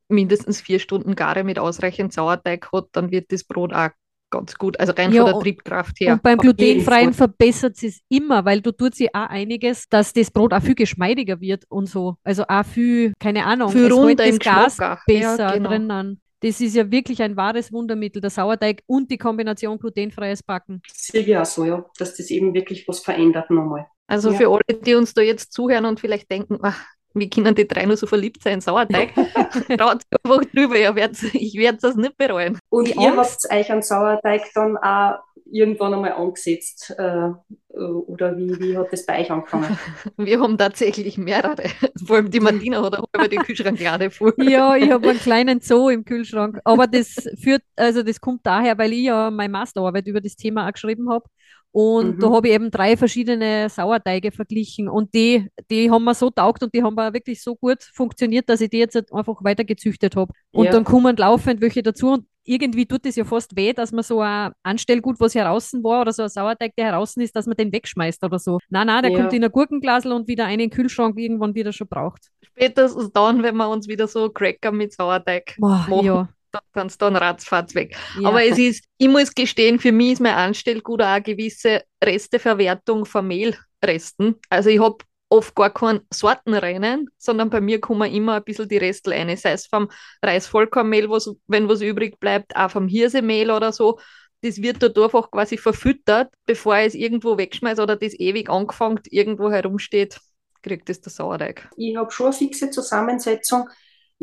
[0.07, 3.89] mindestens vier Stunden Gare mit ausreichend Sauerteig hat, dann wird das Brot auch
[4.33, 6.13] ganz gut, also rein ja, von der Triebkraft her.
[6.13, 10.53] Und beim glutenfreien verbessert es immer, weil du tut sie auch einiges, dass das Brot
[10.53, 12.15] auch viel geschmeidiger wird und so.
[12.23, 15.69] Also auch viel, keine Ahnung, viel es runder das Gas besser ja, genau.
[15.69, 16.19] drinnen.
[16.41, 20.81] Das ist ja wirklich ein wahres Wundermittel, der Sauerteig und die Kombination glutenfreies Backen.
[20.91, 23.87] Sehe ich auch so, ja, dass das eben wirklich was verändert nochmal.
[24.07, 24.37] Also ja.
[24.37, 27.85] für alle, die uns da jetzt zuhören und vielleicht denken, ach, wie können die drei
[27.85, 29.13] nur so verliebt sein in Sauerteig?
[29.77, 32.59] Traut einfach drüber, ich werde das nicht bereuen.
[32.69, 33.47] Und die ihr Angst.
[33.49, 35.19] habt euch an Sauerteig dann auch
[35.53, 36.93] irgendwann einmal angesetzt?
[36.97, 37.29] Äh,
[37.69, 39.77] oder wie, wie hat das bei euch angefangen?
[40.17, 41.63] Wir haben tatsächlich mehrere.
[42.05, 44.33] Vor allem die Martina hat auch über den Kühlschrank gerade vor.
[44.41, 46.59] Ja, ich habe einen kleinen Zoo im Kühlschrank.
[46.63, 50.67] Aber das führt, also das kommt daher, weil ich ja meine Masterarbeit über das Thema
[50.67, 51.25] auch geschrieben habe.
[51.73, 52.19] Und mhm.
[52.19, 56.61] da habe ich eben drei verschiedene Sauerteige verglichen und die, die haben mir so taugt
[56.61, 60.15] und die haben mir wirklich so gut funktioniert, dass ich die jetzt einfach weiter gezüchtet
[60.15, 60.31] habe.
[60.51, 60.71] Und ja.
[60.71, 64.21] dann kommen laufend welche dazu und irgendwie tut es ja fast weh, dass man so
[64.21, 67.71] ein Anstellgut, was heraus war oder so ein Sauerteig, der heraus ist, dass man den
[67.71, 68.59] wegschmeißt oder so.
[68.69, 69.17] Nein, nein, der ja.
[69.17, 72.29] kommt in ein Gurkenglasel und wieder einen Kühlschrank irgendwann wieder schon braucht.
[72.43, 76.05] Spätestens dann, wenn wir uns wieder so Cracker mit Sauerteig Boah, machen.
[76.05, 77.97] Ja da kannst du dann ratzfatz weg.
[78.19, 78.29] Ja.
[78.29, 83.05] Aber es ist, ich muss gestehen, für mich ist mein Anstellgut auch eine gewisse Resteverwertung
[83.05, 84.35] von Mehlresten.
[84.49, 84.97] Also ich habe
[85.29, 89.35] oft gar kein Sortenrennen, sondern bei mir kommen immer ein bisschen die Restel rein.
[89.35, 89.89] Sei es vom
[90.21, 93.99] Reisvollkornmehl, was, wenn was übrig bleibt, auch vom Hirsemehl oder so.
[94.41, 98.99] Das wird dort einfach quasi verfüttert, bevor ich es irgendwo wegschmeiße oder das ewig angefangen
[99.09, 100.19] irgendwo herumsteht,
[100.61, 101.67] kriegt es der Sauerteig.
[101.77, 103.69] Ich habe schon eine fixe Zusammensetzung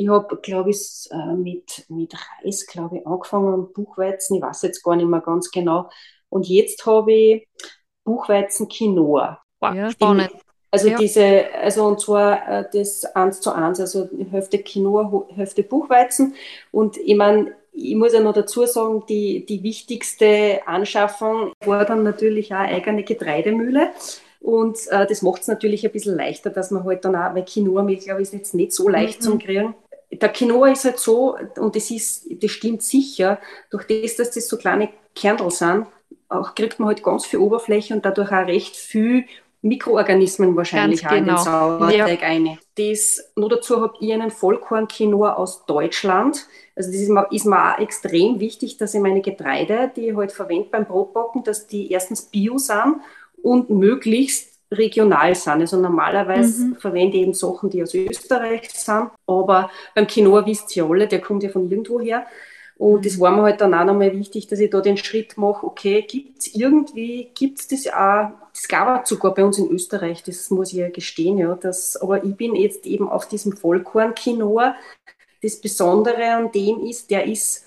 [0.01, 4.63] ich habe, glaube ich, äh, mit, mit Reis, glaube ich, angefangen und Buchweizen, ich weiß
[4.63, 5.91] jetzt gar nicht mehr ganz genau.
[6.31, 7.49] Und jetzt habe ich
[8.05, 9.43] Buchweizen Quinoa.
[9.61, 10.31] Ja, spannend.
[10.71, 10.97] Also ja.
[10.97, 16.35] diese, also und zwar äh, das eins zu eins, also Hälfte Quinoa, Hälfte Buchweizen.
[16.71, 22.05] Und ich meine, ich muss ja noch dazu sagen, die, die wichtigste Anschaffung war dann
[22.05, 23.91] natürlich auch eine eigene Getreidemühle.
[24.41, 27.45] Und äh, das macht es natürlich ein bisschen leichter, dass man halt dann auch, weil
[27.45, 29.25] Quinoa-Mehl, glaube ich, ist jetzt nicht so leicht mhm.
[29.25, 29.75] zum Kriegen
[30.11, 33.39] der Quinoa ist halt so, und das ist, das stimmt sicher,
[33.71, 35.87] durch das, dass das so kleine Kernel sind,
[36.29, 39.25] auch kriegt man halt ganz viel Oberfläche und dadurch auch recht viel
[39.63, 41.33] Mikroorganismen wahrscheinlich Ganz auch genau.
[41.33, 41.89] in den genau.
[41.99, 42.29] Sauerteig ja.
[42.29, 42.59] ein.
[42.77, 46.47] Das, nur dazu habe ich einen Vollkorn-Quinoa aus Deutschland.
[46.75, 50.17] Also das ist mir, ist mir auch extrem wichtig, dass ich meine Getreide, die ich
[50.17, 52.97] halt verwende beim Brotbacken, dass die erstens bio sind
[53.43, 55.61] und möglichst regional sind.
[55.61, 56.77] Also normalerweise mhm.
[56.77, 59.11] verwende ich eben Sachen, die aus Österreich sind.
[59.27, 62.27] Aber beim Quinoa wisst ihr alle, der kommt ja von irgendwo her.
[62.81, 65.67] Und das war mir halt dann auch nochmal wichtig, dass ich da den Schritt mache,
[65.67, 69.71] okay, gibt es irgendwie, gibt es das auch, das gab es sogar bei uns in
[69.71, 73.53] Österreich, das muss ich ja gestehen, ja, das, aber ich bin jetzt eben auf diesem
[73.53, 74.77] Vollkorn-Quinoa.
[75.43, 77.67] Das Besondere an dem ist, der ist,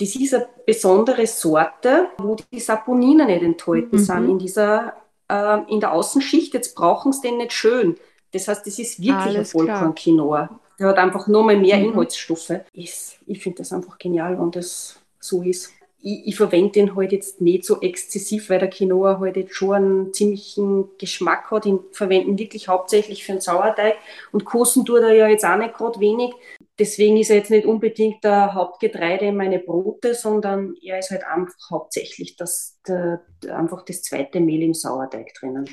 [0.00, 4.00] das ist eine besondere Sorte, wo die Saponine nicht enthalten mhm.
[4.00, 4.94] sind in dieser,
[5.30, 6.54] äh, in der Außenschicht.
[6.54, 7.96] Jetzt brauchen sie den nicht schön.
[8.32, 10.60] Das heißt, das ist wirklich Alles ein Vollkorn-Quinoa.
[10.78, 11.86] Der hat einfach nur mal mehr mhm.
[11.86, 12.60] Inhaltsstoffe.
[12.72, 15.72] Ich, ich finde das einfach genial, wenn das so ist.
[16.02, 19.74] Ich, ich, verwende den halt jetzt nicht so exzessiv, weil der Quinoa halt jetzt schon
[19.74, 21.66] einen ziemlichen Geschmack hat.
[21.66, 23.96] Ich verwende ihn wirklich hauptsächlich für den Sauerteig.
[24.32, 26.32] Und kosten tut er ja jetzt auch nicht gerade wenig.
[26.80, 31.24] Deswegen ist er jetzt nicht unbedingt der Hauptgetreide in meine Brote, sondern er ist halt
[31.24, 35.66] einfach hauptsächlich das, der, einfach das zweite Mehl im Sauerteig drinnen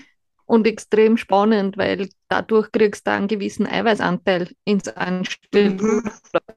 [0.47, 6.09] und extrem spannend, weil dadurch kriegst du einen gewissen Eiweißanteil ins Anspiel mhm.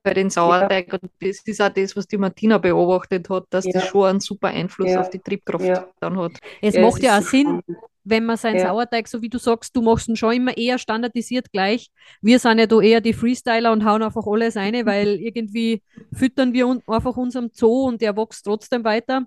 [0.03, 0.88] bei den Sauerteig.
[0.88, 0.98] Ja.
[1.03, 3.72] Und das ist auch das, was die Martina beobachtet hat, dass ja.
[3.72, 5.00] das schon einen super Einfluss ja.
[5.00, 6.33] auf die Triebkraft dann hat.
[6.62, 7.62] Es macht ja auch Sinn,
[8.05, 11.50] wenn man seinen Sauerteig, so wie du sagst, du machst ihn schon immer eher standardisiert
[11.53, 11.90] gleich.
[12.22, 16.53] Wir sind ja da eher die Freestyler und hauen einfach alles rein, weil irgendwie füttern
[16.53, 19.26] wir einfach unserem Zoo und der wächst trotzdem weiter.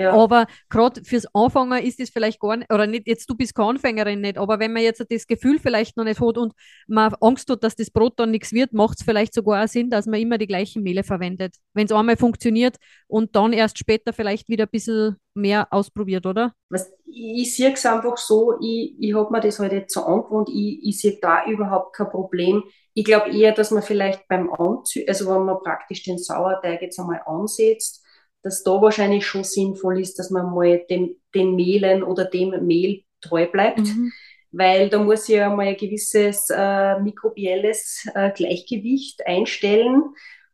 [0.00, 0.12] Ja.
[0.12, 3.70] Aber gerade fürs Anfangen ist es vielleicht gar nicht, oder nicht, jetzt du bist keine
[3.70, 6.52] Anfängerin nicht, aber wenn man jetzt das Gefühl vielleicht noch nicht hat und
[6.86, 9.90] man Angst hat, dass das Brot dann nichts wird, macht es vielleicht sogar auch Sinn,
[9.90, 11.56] dass man immer die gleichen Mehle verwendet.
[11.74, 12.76] Wenn es einmal funktioniert
[13.08, 16.52] und dann erst später vielleicht wieder ein bisschen mehr ausprobiert, oder?
[16.68, 20.48] Was, ich sehe es einfach so, ich, ich habe mir das halt jetzt so angewohnt,
[20.48, 22.62] ich, ich sehe da überhaupt kein Problem.
[22.94, 26.98] Ich glaube eher, dass man vielleicht beim Anzügen, also wenn man praktisch den Sauerteig jetzt
[27.00, 28.04] einmal ansetzt,
[28.48, 33.02] dass da wahrscheinlich schon sinnvoll ist, dass man mal dem, den Mehlen oder dem Mehl
[33.20, 33.80] treu bleibt.
[33.80, 34.10] Mhm.
[34.50, 40.02] Weil da muss ich ja mal ein gewisses äh, mikrobielles äh, Gleichgewicht einstellen.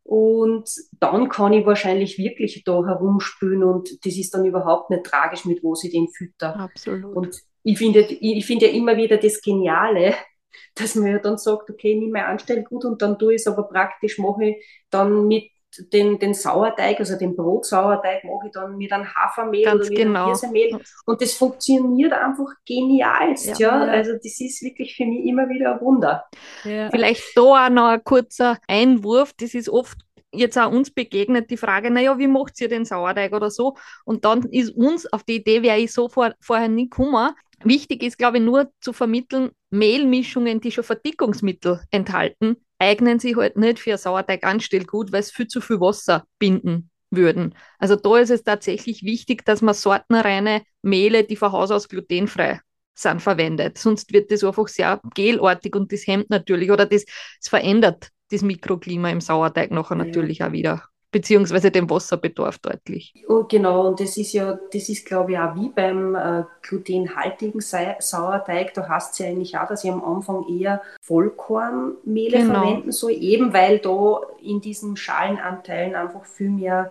[0.02, 5.44] Und dann kann ich wahrscheinlich wirklich da herumspülen und das ist dann überhaupt nicht tragisch,
[5.44, 6.56] mit wo sie den fütter.
[6.56, 7.14] Absolut.
[7.14, 10.14] Und ich finde, ich finde ja immer wieder das Geniale,
[10.74, 13.62] dass man ja dann sagt, okay, nimm mein Anstellgut und dann tue ich es aber
[13.62, 15.44] praktisch, mache ich dann mit
[15.92, 19.98] den, den Sauerteig, also den Brotsauerteig mache ich dann mit einem Hafermehl Ganz oder mit
[19.98, 20.18] genau.
[20.20, 20.80] einem Hirsemehl.
[21.06, 23.84] Und das funktioniert einfach genialst, ja.
[23.84, 23.84] ja.
[23.84, 26.24] Also das ist wirklich für mich immer wieder ein Wunder.
[26.64, 26.90] Ja.
[26.90, 29.32] Vielleicht da auch noch ein kurzer Einwurf.
[29.38, 29.98] Das ist oft
[30.32, 33.76] jetzt auch uns begegnet die Frage, naja, wie macht ihr den Sauerteig oder so?
[34.04, 37.32] Und dann ist uns auf die Idee, wäre ich so vor, vorher nie gekommen.
[37.62, 43.56] Wichtig ist, glaube ich, nur zu vermitteln, Mehlmischungen, die schon Verdickungsmittel enthalten, eignen sich halt
[43.56, 47.54] nicht für Sauerteig anstellt gut, weil es viel zu viel Wasser binden würden.
[47.78, 52.60] Also da ist es tatsächlich wichtig, dass man sortenreine Mehle, die von Haus aus glutenfrei
[52.94, 53.78] sind, verwendet.
[53.78, 58.42] Sonst wird das einfach sehr gelartig und das hemmt natürlich oder das, das verändert das
[58.42, 60.04] Mikroklima im Sauerteig nachher ja.
[60.04, 63.14] natürlich auch wieder beziehungsweise den Wasserbedarf deutlich.
[63.28, 67.60] Und genau, und das ist ja, das ist glaube ich auch wie beim äh, glutenhaltigen
[67.60, 72.54] Sauerteig, da heißt es ja eigentlich auch, dass ich am Anfang eher Vollkornmehle genau.
[72.54, 76.90] verwenden soll, eben weil da in diesen Schalenanteilen einfach viel mehr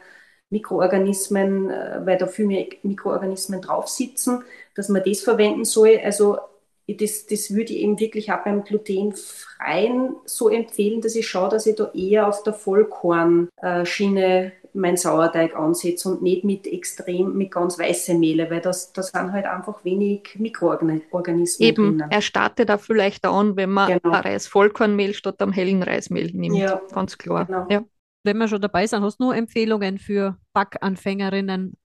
[0.52, 6.00] Mikroorganismen, äh, weil da viel mehr Mikroorganismen drauf sitzen, dass man das verwenden soll.
[6.02, 6.38] Also
[6.88, 11.66] das, das würde ich eben wirklich auch beim glutenfreien so empfehlen, dass ich schaue, dass
[11.66, 17.78] ich da eher auf der Vollkornschiene mein Sauerteig ansetze und nicht mit extrem, mit ganz
[17.78, 22.12] weißen Mehle, weil das, das sind halt einfach wenig Mikroorganismen Eben, drinnen.
[22.12, 24.18] er startet da vielleicht an, wenn man genau.
[24.18, 26.58] Reis-Vollkornmehl statt am hellen Reismehl nimmt.
[26.58, 27.46] Ja, ganz klar.
[27.46, 27.68] Genau.
[27.70, 27.84] Ja.
[28.24, 31.78] Wenn wir schon dabei sind, hast du nur Empfehlungen für Backanfängerinnen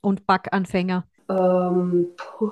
[0.00, 1.06] und Backanfänger?
[1.28, 2.50] Ähm, puh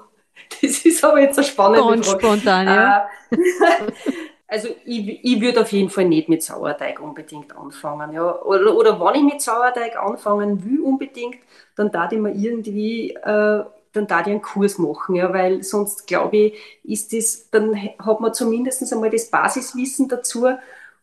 [0.63, 2.21] Das ist aber jetzt eine spannende Ganz Frage.
[2.21, 3.09] spontan, ja.
[3.31, 3.37] Äh,
[4.49, 8.13] also ich, ich würde auf jeden Fall nicht mit Sauerteig unbedingt anfangen.
[8.13, 8.43] Ja.
[8.43, 11.39] Oder, oder wenn ich mit Sauerteig anfangen will unbedingt,
[11.77, 16.37] dann darf ich mir irgendwie, äh, dann ich einen Kurs machen, ja, weil sonst glaube
[16.37, 20.47] ich, ist das, dann hat man zumindest einmal das Basiswissen dazu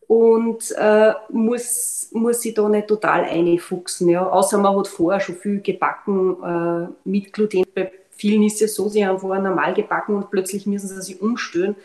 [0.08, 4.10] und äh, muss, muss sich da nicht total einfuchsen.
[4.10, 4.28] Ja.
[4.30, 7.65] Außer man hat vorher schon viel gebacken äh, mit Gluten
[8.17, 11.75] vielen ist es so, sie haben vorher normal gebacken und plötzlich müssen sie sich umstellen.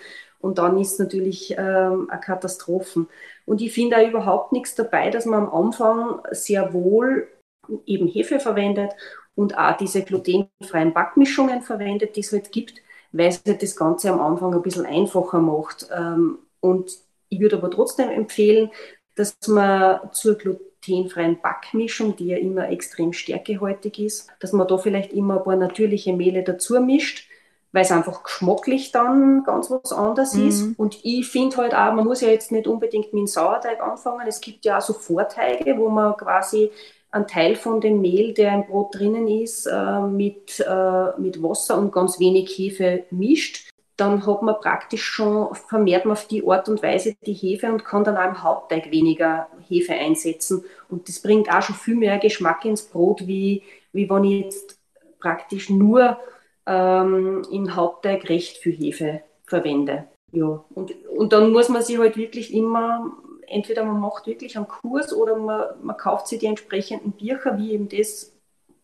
[0.41, 3.07] Und dann ist natürlich ähm, eine Katastrophe.
[3.45, 7.29] Und ich finde da überhaupt nichts dabei, dass man am Anfang sehr wohl
[7.87, 8.93] eben Hefe verwendet
[9.35, 14.11] und auch diese glutenfreien Backmischungen verwendet, die es halt gibt, weil es halt das Ganze
[14.11, 15.89] am Anfang ein bisschen einfacher macht.
[15.95, 18.71] Ähm, und ich würde aber trotzdem empfehlen,
[19.15, 20.37] dass man zur
[20.83, 25.57] glutenfreien Backmischung, die ja immer extrem stärkehaltig ist, dass man da vielleicht immer ein paar
[25.57, 27.29] natürliche Mehle dazu mischt,
[27.73, 30.49] weil es einfach geschmacklich dann ganz was anderes mhm.
[30.49, 30.79] ist.
[30.79, 34.27] Und ich finde halt auch, man muss ja jetzt nicht unbedingt mit dem Sauerteig anfangen.
[34.27, 36.71] Es gibt ja auch so Vorteige, wo man quasi
[37.11, 41.79] einen Teil von dem Mehl, der im Brot drinnen ist, äh, mit, äh, mit Wasser
[41.79, 43.71] und ganz wenig Hefe mischt.
[43.97, 47.85] Dann hat man praktisch schon, vermehrt man auf die Art und Weise die Hefe und
[47.85, 50.65] kann dann auch im Hauptteig weniger Hefe einsetzen.
[50.89, 54.79] Und das bringt auch schon viel mehr Geschmack ins Brot, wie, wie wenn ich jetzt
[55.19, 56.19] praktisch nur
[56.67, 60.05] ähm, im Hauptteig recht viel Hefe verwende.
[60.33, 63.13] Ja, und, und dann muss man sich halt wirklich immer,
[63.47, 67.73] entweder man macht wirklich einen Kurs oder man, man kauft sich die entsprechenden Bücher, wie
[67.73, 68.33] eben das,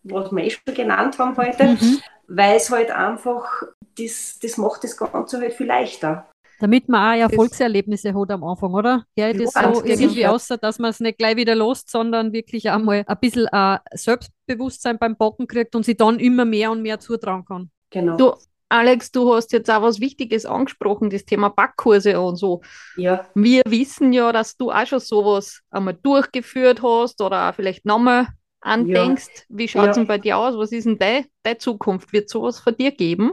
[0.03, 2.01] was wir eh schon genannt haben heute, mhm.
[2.27, 3.62] weil es halt einfach,
[3.98, 6.27] das, das macht das Ganze halt viel leichter.
[6.61, 9.05] Damit man auch Erfolgserlebnisse hat am Anfang, oder?
[9.16, 12.68] Ja, das ja, so irgendwie außer, dass man es nicht gleich wieder lost, sondern wirklich
[12.71, 16.99] einmal ein bisschen äh, Selbstbewusstsein beim Backen kriegt und sich dann immer mehr und mehr
[16.99, 17.71] zutrauen kann.
[17.90, 18.16] Genau.
[18.16, 18.35] Du,
[18.68, 22.61] Alex, du hast jetzt auch was Wichtiges angesprochen, das Thema Backkurse und so.
[22.97, 23.27] Ja.
[23.35, 28.29] Wir wissen ja, dass du auch schon sowas einmal durchgeführt hast oder auch vielleicht nochmal
[28.61, 29.47] andenkst.
[29.49, 29.57] Ja.
[29.57, 30.03] Wie schaut es ja.
[30.03, 30.57] denn bei dir aus?
[30.57, 32.12] Was ist denn deine, deine Zukunft?
[32.12, 33.33] Wird sowas von dir geben?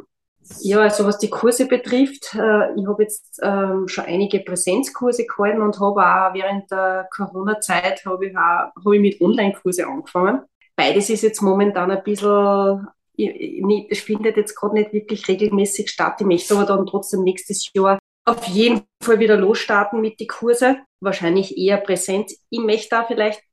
[0.62, 5.62] Ja, also was die Kurse betrifft, äh, ich habe jetzt ähm, schon einige Präsenzkurse gehalten
[5.62, 10.42] und habe auch während der Corona-Zeit habe ich, hab ich mit Online-Kurse angefangen.
[10.76, 16.16] Beides ist jetzt momentan ein bisschen es findet jetzt gerade nicht wirklich regelmäßig statt.
[16.20, 20.78] Ich möchte aber dann trotzdem nächstes Jahr auf jeden Fall wieder losstarten mit den Kurse.
[21.06, 22.32] Wahrscheinlich eher präsent.
[22.50, 23.44] Ich möchte da vielleicht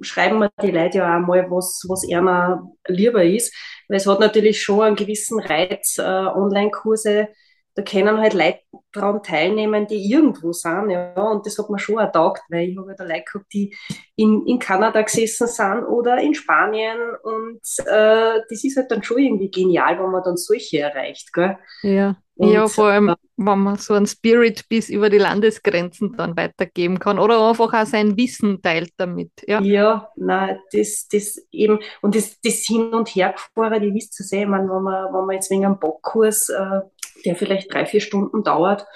[0.00, 3.54] schreiben wir die Leute ja auch mal, was, was einer lieber ist.
[3.88, 7.28] Weil es hat natürlich schon einen gewissen Reiz, äh, Online-Kurse
[7.74, 8.60] da können halt Leute
[8.92, 12.90] daran teilnehmen, die irgendwo sind, ja, und das hat mir schon ertaugt, weil ich habe
[12.90, 13.74] ja da Leute gehabt, die
[14.16, 19.18] in, in Kanada gesessen sind oder in Spanien und äh, das ist halt dann schon
[19.18, 21.58] irgendwie genial, wenn man dann solche erreicht, gell?
[21.82, 22.16] Ja.
[22.40, 26.98] Und, ja, vor allem, wenn man so einen Spirit bis über die Landesgrenzen dann weitergeben
[26.98, 29.30] kann oder einfach auch sein Wissen teilt damit.
[29.46, 34.24] Ja, ja nein, das, das eben, und das, das Hin- und Hergefahren, die wisst ihr
[34.24, 36.80] sehen, wenn man, wenn man jetzt wegen einem Bockkurs äh,
[37.26, 38.86] der vielleicht drei, vier Stunden dauert,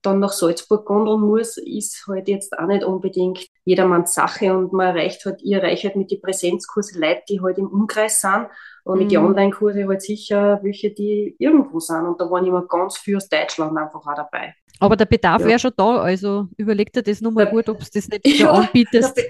[0.00, 4.94] dann nach Salzburg gondeln muss, ist halt jetzt auch nicht unbedingt jedermanns Sache und man
[4.94, 8.48] erreicht halt, ihr erreicht halt mit den Präsenzkurse Leute, die halt im Umkreis sind
[8.84, 9.10] und mit mhm.
[9.10, 13.28] den Online-Kurse halt sicher welche, die irgendwo sind und da waren immer ganz viel aus
[13.28, 14.54] Deutschland einfach auch dabei.
[14.80, 15.48] Aber der Bedarf ja.
[15.48, 19.16] wäre schon da, also überleg dir das nochmal gut, ob es das nicht ja, anbietest.
[19.16, 19.28] Der, Be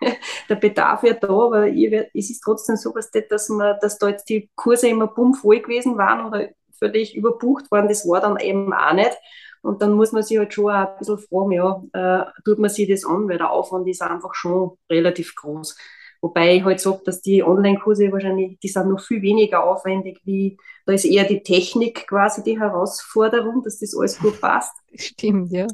[0.48, 4.28] der Bedarf wäre da, aber ich, es ist trotzdem so, dass, man, dass da jetzt
[4.28, 7.88] die Kurse immer bumm voll gewesen waren oder völlig überbucht worden.
[7.88, 9.16] Das war dann eben auch nicht.
[9.62, 12.70] Und dann muss man sich halt schon auch ein bisschen fragen, ja, äh, tut man
[12.70, 15.76] sich das an, weil der Aufwand ist einfach schon relativ groß.
[16.20, 20.56] Wobei ich halt sage, dass die Online-Kurse wahrscheinlich, die sind noch viel weniger aufwendig, wie
[20.84, 24.72] da ist eher die Technik quasi die Herausforderung, dass das alles gut passt.
[24.94, 25.66] Stimmt, ja.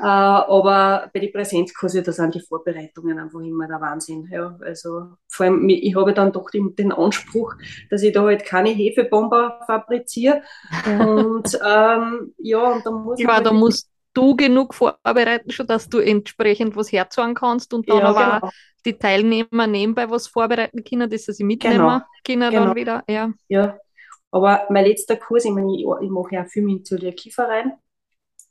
[0.00, 4.26] Äh, aber bei den Präsenzkursen, da sind die Vorbereitungen einfach immer der Wahnsinn.
[4.30, 7.54] Ja, also vor allem, ich habe dann doch den, den Anspruch,
[7.90, 10.42] dass ich da halt keine Hefebomber fabriziere.
[10.86, 15.88] und ähm, ja, und dann muss ja, halt da musst du genug vorbereiten, schon dass
[15.88, 18.52] du entsprechend was herzagen kannst und dann ja, aber genau.
[18.84, 22.00] Die Teilnehmer nebenbei was vorbereiten können, dass sie mitnehmen genau.
[22.24, 22.64] können genau.
[22.66, 23.04] dann wieder.
[23.08, 23.32] Ja.
[23.48, 23.78] ja,
[24.30, 27.72] aber mein letzter Kurs, ich meine, ich, ich mache ja viel mit Zöliakieverein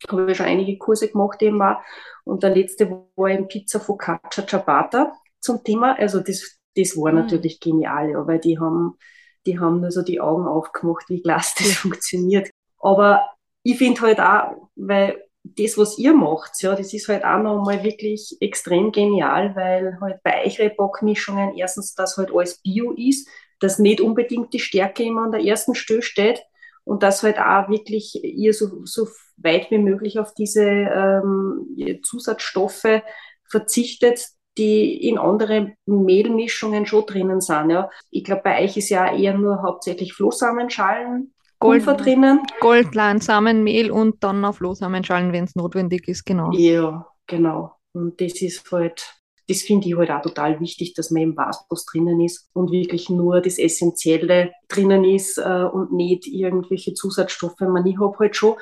[0.08, 1.78] habe ich schon einige Kurse gemacht eben auch.
[2.24, 5.98] Und der letzte war ein Pizza Focaccia Ciabatta zum Thema.
[5.98, 7.20] Also das, das war mhm.
[7.20, 8.98] natürlich genial, ja, weil die haben,
[9.46, 12.50] die haben nur so die Augen aufgemacht, wie klasse das funktioniert.
[12.80, 13.30] Aber
[13.64, 15.22] ich finde halt auch, weil
[15.58, 20.22] das, was ihr macht, ja, das ist halt auch nochmal wirklich extrem genial, weil halt
[20.24, 23.28] bei euren Backmischungen erstens, dass halt alles Bio ist,
[23.60, 26.42] dass nicht unbedingt die Stärke immer an der ersten Stelle steht
[26.84, 29.08] und dass halt auch wirklich ihr so, so
[29.38, 33.02] weit wie möglich auf diese ähm, Zusatzstoffe
[33.50, 37.70] verzichtet, die in andere Mehlmischungen schon drinnen sind.
[37.70, 37.90] Ja.
[38.12, 42.40] Ich glaube, bei euch ist ja eher nur hauptsächlich Flohsamenschalen Gold, drinnen.
[42.62, 46.52] Goldleinsamenmehl und dann auf Flohsamenschalen, wenn es notwendig ist, genau.
[46.54, 47.74] Ja, genau.
[47.92, 49.16] Und das ist halt,
[49.48, 52.72] das finde ich halt auch total wichtig, dass man eben weiß, was drinnen ist und
[52.72, 57.60] wirklich nur das Essentielle drinnen ist äh, und nicht irgendwelche Zusatzstoffe.
[57.60, 58.56] Man, ich habe halt schon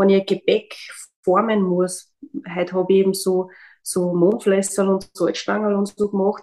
[0.00, 0.74] wenn ich Gebäck
[1.22, 2.12] formen muss,
[2.54, 3.50] heute habe ich eben so,
[3.82, 6.42] so Mondflässerl und Salzstangen und so gemacht,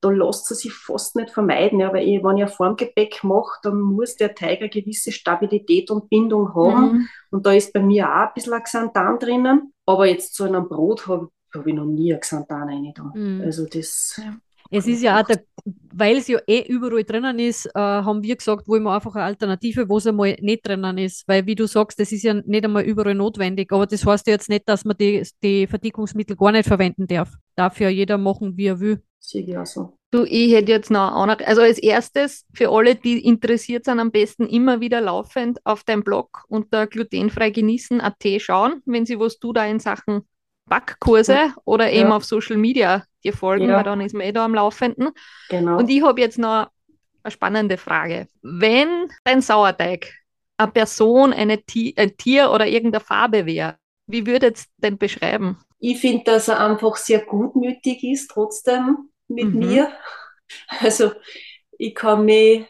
[0.00, 1.80] da lässt es sich fast nicht vermeiden.
[1.80, 5.90] Ja, weil ich, wenn ich ein Formgebäck mache, dann muss der Teig eine gewisse Stabilität
[5.90, 6.92] und Bindung haben.
[6.92, 7.08] Mhm.
[7.30, 9.72] Und da ist bei mir auch ein bisschen ein Xanthan drinnen.
[9.86, 12.94] Aber jetzt zu einem Brot habe hab ich noch nie ein Xanthan rein.
[13.14, 13.42] Mhm.
[13.44, 14.20] Also das...
[14.22, 14.36] Ja.
[14.70, 15.28] Es ist ja auch,
[15.92, 19.24] weil es ja eh überall drinnen ist, äh, haben wir gesagt, wollen wir einfach eine
[19.24, 21.26] Alternative, wo es einmal nicht drinnen ist.
[21.26, 23.72] Weil, wie du sagst, das ist ja nicht einmal überall notwendig.
[23.72, 27.32] Aber das heißt ja jetzt nicht, dass man die, die Verdickungsmittel gar nicht verwenden darf.
[27.54, 29.02] Darf ja jeder machen, wie er will.
[29.18, 29.96] Sehe ich auch so.
[30.12, 34.12] Du, ich hätte jetzt noch auch also als erstes für alle, die interessiert sind, am
[34.12, 39.52] besten immer wieder laufend auf deinem Blog unter glutenfrei genießen.at schauen, wenn sie was du
[39.52, 40.22] da in Sachen
[40.68, 41.54] Backkurse ja.
[41.64, 42.16] oder eben ja.
[42.16, 43.76] auf Social Media dir folgen, ja.
[43.76, 45.10] weil dann ist man eh da am Laufenden.
[45.48, 45.78] Genau.
[45.78, 46.68] Und ich habe jetzt noch
[47.22, 48.28] eine spannende Frage.
[48.42, 50.12] Wenn dein Sauerteig
[50.56, 51.62] eine Person, eine
[51.96, 55.58] ein Tier oder irgendeine Farbe wäre, wie würdet ihr denn beschreiben?
[55.78, 59.58] Ich finde, dass er einfach sehr gutmütig ist, trotzdem mit mhm.
[59.58, 59.92] mir.
[60.80, 61.10] Also
[61.76, 62.66] ich kann mich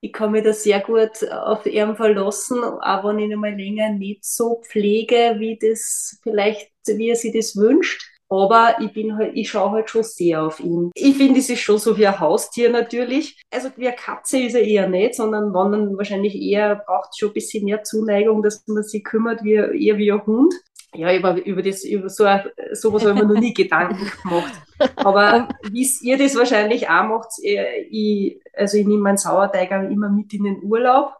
[0.00, 3.90] ich kann mich da sehr gut auf ihn verlassen, auch wenn ich ihn mal länger
[3.90, 8.08] nicht so pflege, wie das vielleicht, wie er sich das wünscht.
[8.30, 10.90] Aber ich bin halt, ich schaue halt schon sehr auf ihn.
[10.94, 13.40] Ich finde, es ist schon so wie ein Haustier natürlich.
[13.50, 17.30] Also wie eine Katze ist er eher nicht, sondern wenn dann wahrscheinlich eher braucht schon
[17.30, 20.54] ein bisschen mehr Zuneigung, dass man sich kümmert, wie, eher wie ein Hund.
[20.94, 22.24] Ja, über, über, das, über so
[22.72, 24.52] sowas habe ich mir noch nie Gedanken gemacht.
[24.96, 29.90] Aber wie ihr das wahrscheinlich auch macht, äh, ich, also ich nehme meinen Sauerteig auch
[29.90, 31.12] immer mit in den Urlaub,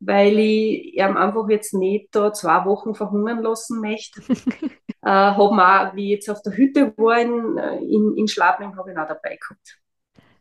[0.00, 4.20] weil ich ihn einfach jetzt nicht da zwei Wochen verhungern lassen möchte.
[5.02, 8.92] äh, habe auch, wie ich jetzt auf der Hütte war in, in, in Schladming, habe
[8.92, 9.78] ich auch dabei gehabt.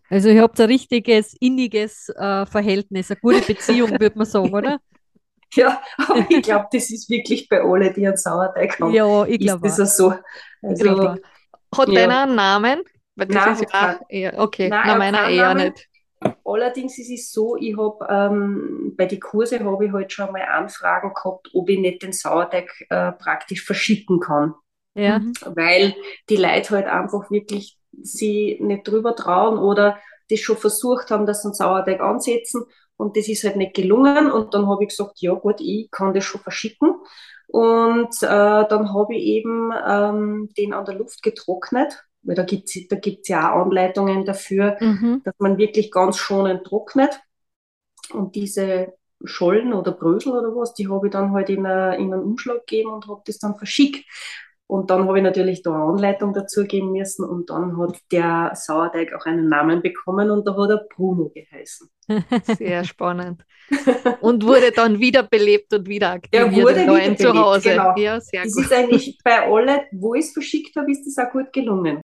[0.10, 4.80] Also ihr habt ein richtiges, inniges äh, Verhältnis, eine gute Beziehung, würde man sagen, oder?
[5.54, 8.92] Ja, aber ich glaube, das ist wirklich bei allen, die einen Sauerteig haben.
[8.92, 9.62] Ja, ich glaube.
[9.66, 10.14] Das ist so.
[10.62, 11.16] Also,
[11.78, 11.94] hat ja.
[11.94, 12.82] deiner einen Namen?
[13.16, 13.74] Weil das Nein, ist
[14.10, 15.68] ja okay, Nein, na, meiner eher Namen.
[15.68, 15.88] nicht.
[16.46, 20.44] Allerdings ist es so, ich habe ähm, bei den Kurse habe ich halt schon mal
[20.44, 24.54] Anfragen gehabt, ob ich nicht den Sauerteig äh, praktisch verschicken kann.
[24.94, 25.20] Ja.
[25.20, 25.34] Mhm.
[25.44, 25.96] Weil
[26.30, 29.98] die Leute halt einfach wirklich sie nicht drüber trauen oder
[30.30, 32.64] das schon versucht haben, dass sie einen Sauerteig ansetzen
[32.98, 34.32] und das ist halt nicht gelungen.
[34.32, 36.96] Und dann habe ich gesagt, ja gut, ich kann das schon verschicken.
[37.48, 42.70] Und äh, dann habe ich eben ähm, den an der Luft getrocknet, weil da gibt
[42.70, 45.22] es da gibt's ja auch Anleitungen dafür, mhm.
[45.24, 47.20] dass man wirklich ganz schonend trocknet.
[48.14, 52.14] Und diese Schollen oder Brösel oder was, die habe ich dann halt in, a, in
[52.14, 54.06] einen Umschlag gegeben und habe das dann verschickt.
[54.68, 58.52] Und dann habe ich natürlich da eine Anleitung dazu geben müssen und dann hat der
[58.56, 61.88] Sauerteig auch einen Namen bekommen und da hat er Bruno geheißen.
[62.58, 63.46] Sehr spannend.
[64.22, 67.70] Und wurde dann wiederbelebt und wieder aktiviert er wurde wieder zu Hause.
[67.70, 67.94] Genau.
[67.96, 68.66] Ja, sehr das gut.
[68.66, 72.02] ist eigentlich bei allen, wo ich es verschickt habe, ist das auch gut gelungen.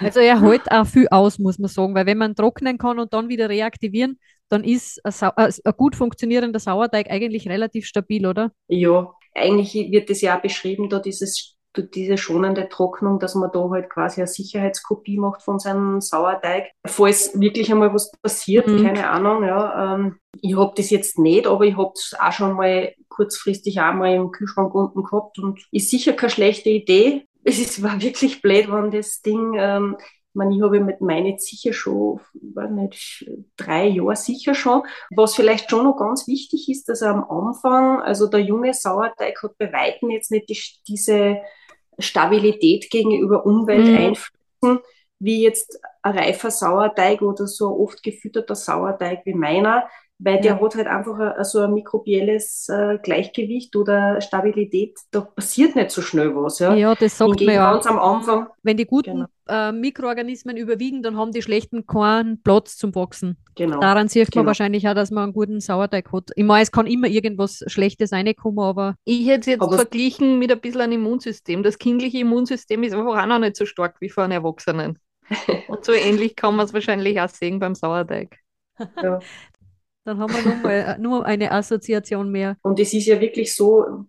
[0.00, 3.12] Also er hält auch viel aus, muss man sagen, weil wenn man trocknen kann und
[3.12, 4.18] dann wieder reaktivieren,
[4.48, 8.50] dann ist ein, ein, gut funktionierender Sauerteig eigentlich relativ stabil, oder?
[8.68, 13.68] Ja, eigentlich wird das ja auch beschrieben, da dieses diese schonende Trocknung, dass man da
[13.70, 16.70] halt quasi eine Sicherheitskopie macht von seinem Sauerteig.
[16.86, 18.84] Falls wirklich einmal was passiert, mhm.
[18.84, 19.94] keine Ahnung, ja.
[19.94, 23.94] Ähm, ich habe das jetzt nicht, aber ich habe es auch schon mal kurzfristig auch
[23.94, 27.26] mal im Kühlschrank unten gehabt und ist sicher keine schlechte Idee.
[27.44, 29.96] Es ist, war wirklich blöd, wenn das Ding ähm,
[30.30, 34.82] ich meine, ich habe mit meine sicher schon, weiß nicht, drei Jahre sicher schon.
[35.10, 39.58] Was vielleicht schon noch ganz wichtig ist, dass am Anfang, also der junge Sauerteig hat
[39.58, 41.38] bei Weitem jetzt nicht die, diese
[41.98, 44.80] Stabilität gegenüber Umwelteinflüssen, mhm.
[45.18, 49.88] wie jetzt ein reifer Sauerteig oder so ein oft gefütterter Sauerteig wie meiner,
[50.22, 50.40] weil ja.
[50.42, 55.90] der hat halt einfach a, so ein mikrobielles äh, Gleichgewicht oder Stabilität, da passiert nicht
[55.90, 56.58] so schnell was.
[56.58, 57.72] Ja, ja das sagt Hingegen man ja.
[57.72, 58.46] Ganz am Anfang.
[58.62, 59.68] Wenn die guten genau.
[59.68, 63.38] äh, Mikroorganismen überwiegen, dann haben die schlechten keinen Platz zum Wachsen.
[63.54, 63.80] Genau.
[63.80, 64.46] Daran sieht man genau.
[64.46, 66.30] wahrscheinlich auch, dass man einen guten Sauerteig hat.
[66.36, 68.96] Ich meine, es kann immer irgendwas Schlechtes reinkommen, aber...
[69.04, 71.62] Ich hätte es jetzt aber verglichen mit ein bisschen einem Immunsystem.
[71.62, 74.98] Das kindliche Immunsystem ist einfach auch noch nicht so stark wie für einen Erwachsenen.
[75.68, 78.36] Und so ähnlich kann man es wahrscheinlich auch sehen beim Sauerteig.
[79.02, 79.20] Ja.
[80.04, 82.56] Dann haben wir nur, mal, äh, nur eine Assoziation mehr.
[82.62, 84.06] Und es ist ja wirklich so,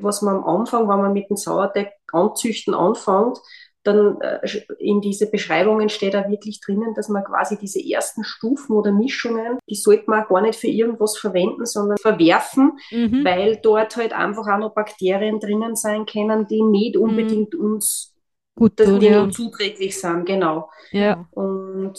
[0.00, 3.38] was man am Anfang, wenn man mit dem Sauerteig anzüchten anfängt,
[3.84, 4.40] dann äh,
[4.78, 9.58] in diese Beschreibungen steht da wirklich drinnen, dass man quasi diese ersten Stufen oder Mischungen,
[9.68, 13.24] die sollte man gar nicht für irgendwas verwenden, sondern verwerfen, mhm.
[13.24, 17.02] weil dort halt einfach auch noch Bakterien drinnen sein können, die nicht mhm.
[17.02, 17.60] unbedingt mhm.
[17.60, 18.14] uns
[18.56, 19.30] gut tun, ja.
[19.30, 20.68] zuträglich sind, genau.
[20.90, 21.26] Ja.
[21.30, 21.98] Und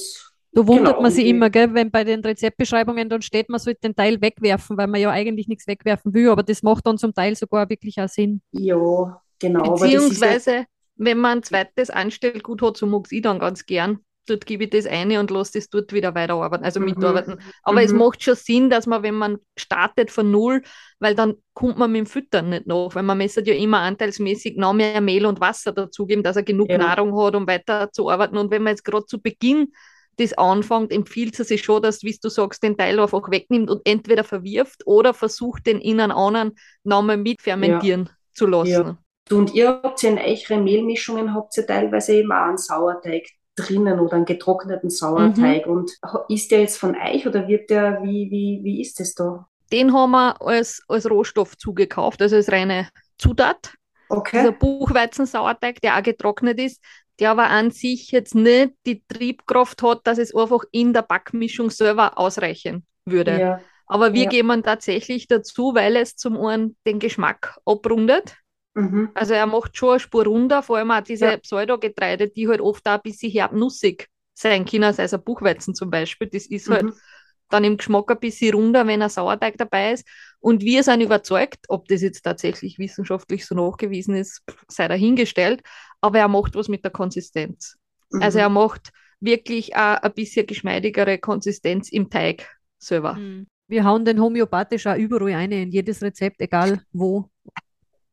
[0.52, 1.02] da wundert genau.
[1.02, 4.78] man sich immer, gell, wenn bei den Rezeptbeschreibungen dann steht, man sollte den Teil wegwerfen,
[4.78, 8.00] weil man ja eigentlich nichts wegwerfen will, aber das macht dann zum Teil sogar wirklich
[8.02, 8.41] auch Sinn.
[8.52, 9.74] Ja, genau.
[9.74, 14.66] Beziehungsweise, wenn man ein zweites Anstellgut hat, so mag ich dann ganz gern, dort gebe
[14.66, 16.88] ich das eine und lasse das dort wieder weiterarbeiten, also mhm.
[16.88, 17.39] mitarbeiten.
[17.64, 17.86] Aber mhm.
[17.86, 20.62] es macht schon Sinn, dass man, wenn man startet von null,
[21.00, 24.58] weil dann kommt man mit dem Füttern nicht nach, weil man messelt ja immer anteilsmäßig
[24.58, 26.78] noch mehr Mehl und Wasser dazugeben, dass er genug ja.
[26.78, 28.38] Nahrung hat, um weiter zu arbeiten.
[28.38, 29.72] Und wenn man jetzt gerade zu Beginn
[30.20, 33.82] das anfängt, empfiehlt es sich schon, dass, wie du sagst, den Teil einfach wegnimmt und
[33.86, 38.15] entweder verwirft oder versucht, den in einen anderen nochmal mit fermentieren ja.
[38.34, 38.72] zu lassen.
[38.72, 38.97] Ja.
[39.32, 43.99] Und ihr habt ja in eure Mehlmischungen habt ihr teilweise eben auch einen Sauerteig drinnen
[43.99, 45.65] oder einen getrockneten Sauerteig.
[45.65, 45.72] Mhm.
[45.72, 45.91] Und
[46.30, 49.47] ist der jetzt von euch oder wird der, wie, wie, wie ist das da?
[49.72, 53.76] Den haben wir als, als Rohstoff zugekauft, also als reine Zutat.
[54.09, 54.39] Okay.
[54.39, 56.84] Dieser Buchweizensauerteig, der auch getrocknet ist,
[57.20, 61.70] der aber an sich jetzt nicht die Triebkraft hat, dass es einfach in der Backmischung
[61.70, 63.39] selber ausreichen würde.
[63.39, 63.61] Ja.
[63.88, 64.30] Aber wir ja.
[64.30, 68.36] geben tatsächlich dazu, weil es zum einen den Geschmack abrundet.
[68.76, 69.09] Mhm.
[69.15, 71.38] Also er macht schon eine Spur runter, vor allem auch diese ja.
[71.38, 75.89] Pseudogetreide, die halt oft auch ein bisschen herbnussig sein können, sei es ein Buchweizen zum
[75.89, 76.28] Beispiel.
[76.28, 76.89] Das ist halt mhm.
[76.91, 76.99] halt
[77.49, 80.07] dann im Geschmack ein bisschen runder, wenn ein Sauerteig dabei ist.
[80.39, 85.61] Und wir sind überzeugt, ob das jetzt tatsächlich wissenschaftlich so nachgewiesen ist, sei dahingestellt,
[86.02, 87.78] aber er macht was mit der Konsistenz.
[88.12, 88.22] Mhm.
[88.22, 93.16] Also er macht wirklich auch ein bisschen geschmeidigere Konsistenz im Teig selber.
[93.16, 93.47] Mhm.
[93.68, 97.30] Wir hauen den homöopathisch auch überall ein, in jedes Rezept, egal wo.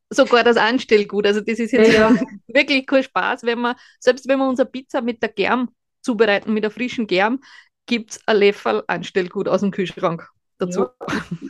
[0.09, 1.25] Sogar das Anstellgut.
[1.25, 2.15] Also das ist jetzt ja.
[2.47, 5.69] wirklich kein Spaß, wenn man, selbst wenn wir unsere Pizza mit der Germ
[6.01, 7.41] zubereiten, mit der frischen Germ,
[7.87, 10.29] gibt es ein Löffel Anstellgut aus dem Kühlschrank
[10.59, 10.87] dazu.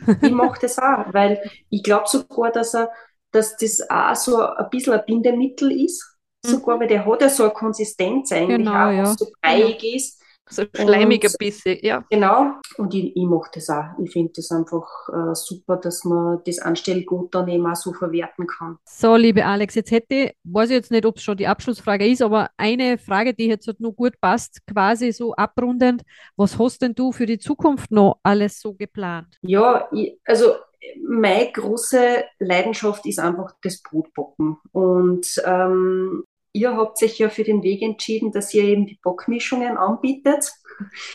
[0.06, 2.90] Ja, ich mache das auch, weil ich glaube sogar, dass, er,
[3.30, 6.17] dass das auch so ein bisschen ein Bindemittel ist.
[6.44, 6.80] Sogar, mhm.
[6.80, 9.06] weil der hat ja so eine Konsistenz eigentlich, genau, auch, ja.
[9.06, 9.96] so breiig ja.
[9.96, 10.22] ist.
[10.50, 12.04] So schleimiger bisschen, ja.
[12.10, 12.52] Genau.
[12.78, 13.84] Und ich, ich mache das auch.
[14.02, 18.46] Ich finde das einfach äh, super, dass man das Anstellgut dann eben auch so verwerten
[18.46, 18.78] kann.
[18.86, 22.06] So, liebe Alex, jetzt hätte ich, weiß ich jetzt nicht, ob es schon die Abschlussfrage
[22.06, 26.02] ist, aber eine Frage, die jetzt halt nur gut passt, quasi so abrundend.
[26.36, 29.36] Was hast denn du für die Zukunft noch alles so geplant?
[29.42, 30.54] Ja, ich, also
[31.06, 34.56] meine große Leidenschaft ist einfach das Brotbacken.
[34.72, 39.76] Und ähm, ihr habt sich ja für den Weg entschieden, dass ihr eben die Bockmischungen
[39.76, 40.52] anbietet.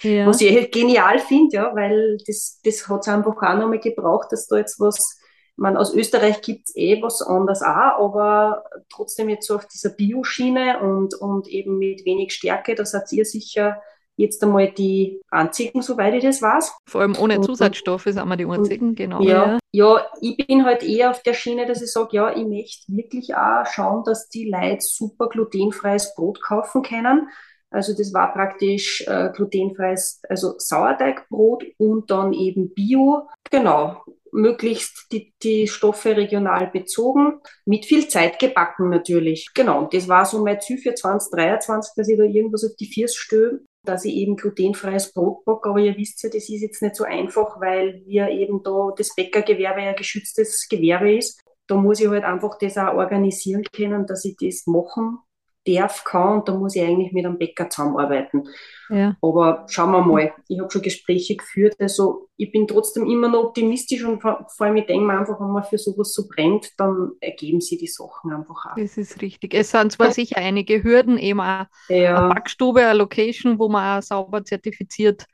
[0.02, 0.28] Ja.
[0.28, 4.48] Was ich genial finde, ja, weil das, das hat es einfach auch nochmal gebraucht, dass
[4.48, 5.20] da jetzt was,
[5.56, 9.90] man aus Österreich gibt es eh was anderes auch, aber trotzdem jetzt so auf dieser
[9.90, 13.82] Bioschiene und, und eben mit wenig Stärke, da seid ihr sicher
[14.16, 16.74] jetzt einmal die einzigen, soweit ich das weiß.
[16.88, 19.22] Vor allem ohne Zusatzstoffe sind wir die einzigen, genau.
[19.22, 22.84] Ja, ja, ich bin halt eher auf der Schiene, dass ich sage, ja, ich möchte
[22.88, 27.30] wirklich auch schauen, dass die Leute super glutenfreies Brot kaufen können.
[27.72, 33.28] Also das war praktisch äh, glutenfreies, also Sauerteigbrot und dann eben Bio.
[33.50, 39.50] Genau, möglichst die, die Stoffe regional bezogen, mit viel Zeit gebacken natürlich.
[39.56, 42.86] Genau, und das war so mein Ziel für 2023, dass ich da irgendwas auf die
[42.86, 45.70] Viers störe dass ich eben glutenfreies Brot backe.
[45.70, 49.14] Aber ihr wisst ja, das ist jetzt nicht so einfach, weil wir eben da das
[49.16, 51.42] Bäckergewerbe ja geschütztes Gewerbe ist.
[51.68, 55.20] Da muss ich halt einfach das auch organisieren können, dass ich das machen
[55.66, 58.44] darf, kann und da muss ich eigentlich mit einem Bäcker zusammenarbeiten.
[58.90, 59.16] Ja.
[59.22, 60.34] Aber schauen wir mal.
[60.48, 61.76] Ich habe schon Gespräche geführt.
[61.80, 65.52] Also ich bin trotzdem immer noch optimistisch und vor, allem ich denke mir einfach, wenn
[65.52, 68.76] man für sowas so brennt, dann ergeben sich die Sachen einfach auch.
[68.76, 69.54] Das ist richtig.
[69.54, 72.20] Es sind zwar sicher einige Hürden, eben auch ja.
[72.20, 75.26] eine Backstube, eine Location, wo man auch sauber zertifiziert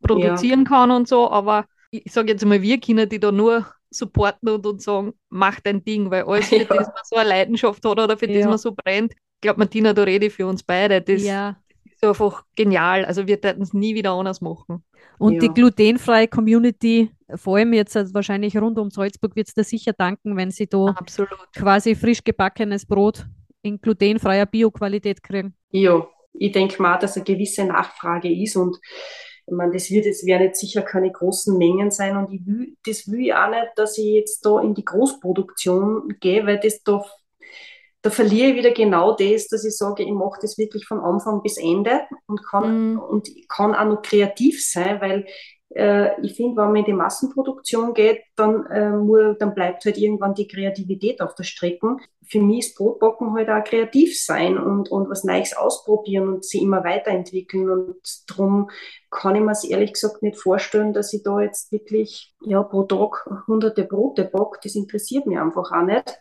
[0.00, 0.68] produzieren ja.
[0.68, 4.66] kann und so, aber ich sage jetzt mal, wir Kinder, die da nur supporten und
[4.66, 6.64] uns sagen, mach dein Ding, weil alles, für ja.
[6.64, 9.14] das man so eine Leidenschaft hat oder für das man so brennt,
[9.44, 11.00] glaube, Martina, da rede ich für uns beide.
[11.00, 11.56] Das ja.
[11.84, 13.04] ist einfach genial.
[13.04, 14.82] Also wir werden es nie wieder anders machen.
[15.18, 15.40] Und ja.
[15.40, 19.92] die glutenfreie Community, vor allem jetzt also wahrscheinlich rund um Salzburg, wird es da sicher
[19.92, 21.30] danken, wenn sie da Absolut.
[21.54, 23.26] quasi frisch gebackenes Brot
[23.62, 25.54] in glutenfreier Bioqualität kriegen.
[25.70, 28.78] Ja, ich denke mal, dass eine gewisse Nachfrage ist und
[29.46, 32.76] ich meine, das wird jetzt werden jetzt sicher keine großen Mengen sein und ich will,
[32.86, 36.82] das will ich auch nicht, dass ich jetzt da in die Großproduktion gehe, weil das
[36.82, 37.04] da
[38.04, 41.40] da verliere ich wieder genau das, dass ich sage, ich mache das wirklich von Anfang
[41.40, 42.98] bis Ende und kann, mhm.
[42.98, 45.24] und kann auch noch kreativ sein, weil
[45.74, 49.96] äh, ich finde, wenn man in die Massenproduktion geht, dann, äh, nur, dann bleibt halt
[49.96, 51.96] irgendwann die Kreativität auf der Strecke.
[52.28, 56.58] Für mich ist Brotbacken halt auch kreativ sein und, und was Neues ausprobieren und sie
[56.58, 57.70] immer weiterentwickeln.
[57.70, 57.96] Und
[58.28, 58.68] darum
[59.10, 62.82] kann ich mir es ehrlich gesagt nicht vorstellen, dass ich da jetzt wirklich ja, pro
[62.82, 64.58] Tag hunderte Brote backe.
[64.62, 66.20] Das interessiert mich einfach auch nicht.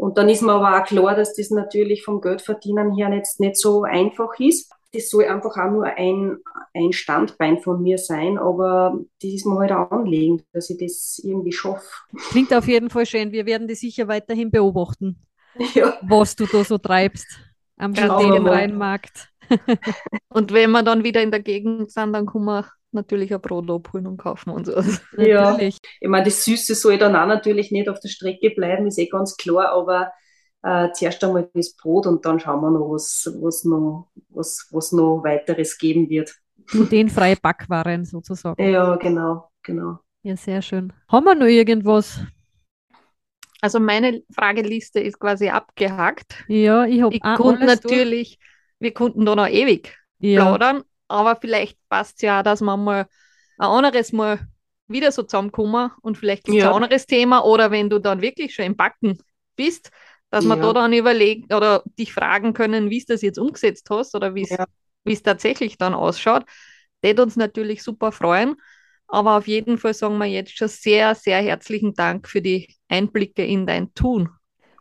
[0.00, 3.56] Und dann ist mir aber auch klar, dass das natürlich vom Geldverdienen her jetzt nicht
[3.56, 4.72] so einfach ist.
[4.94, 6.38] Das soll einfach auch nur ein,
[6.72, 11.20] ein Standbein von mir sein, aber das ist mir halt auch anlegen, dass ich das
[11.22, 11.86] irgendwie schaffe.
[12.30, 13.30] Klingt auf jeden Fall schön.
[13.30, 15.20] Wir werden dich sicher weiterhin beobachten,
[15.74, 15.98] ja.
[16.00, 17.26] was du da so treibst
[17.76, 19.28] am ja, Rheinmarkt.
[20.30, 23.70] und wenn wir dann wieder in der Gegend sind, dann können wir natürlich ein Brot
[23.70, 24.74] abholen und kaufen und so.
[25.16, 28.98] Ja, ich meine, das Süße soll dann auch natürlich nicht auf der Strecke bleiben, ist
[28.98, 30.12] eh ganz klar, aber
[30.62, 34.92] äh, zuerst einmal das Brot und dann schauen wir noch, was, was, noch, was, was
[34.92, 36.34] noch weiteres geben wird.
[36.66, 38.62] Glutenfreie Backwaren sozusagen.
[38.62, 39.98] Ja, genau, genau.
[40.22, 40.92] Ja, sehr schön.
[41.08, 42.20] Haben wir noch irgendwas?
[43.62, 46.44] Also meine Frageliste ist quasi abgehakt.
[46.48, 47.18] Ja, ich habe
[47.64, 48.48] natürlich, durch.
[48.78, 50.42] wir konnten da noch ewig ja.
[50.42, 53.06] plaudern, aber vielleicht passt es ja, dass man mal
[53.58, 54.40] ein anderes Mal
[54.88, 56.70] wieder so zusammenkommen und vielleicht gibt es ja.
[56.70, 59.18] ein anderes Thema oder wenn du dann wirklich schon im Backen
[59.56, 59.90] bist,
[60.30, 60.56] dass ja.
[60.56, 64.34] wir da dann überlegen oder dich fragen können, wie es das jetzt umgesetzt hast oder
[64.34, 64.66] wie es ja.
[65.22, 66.44] tatsächlich dann ausschaut.
[67.02, 68.56] Das uns natürlich super freuen.
[69.08, 73.44] Aber auf jeden Fall sagen wir jetzt schon sehr, sehr herzlichen Dank für die Einblicke
[73.44, 74.28] in dein Tun.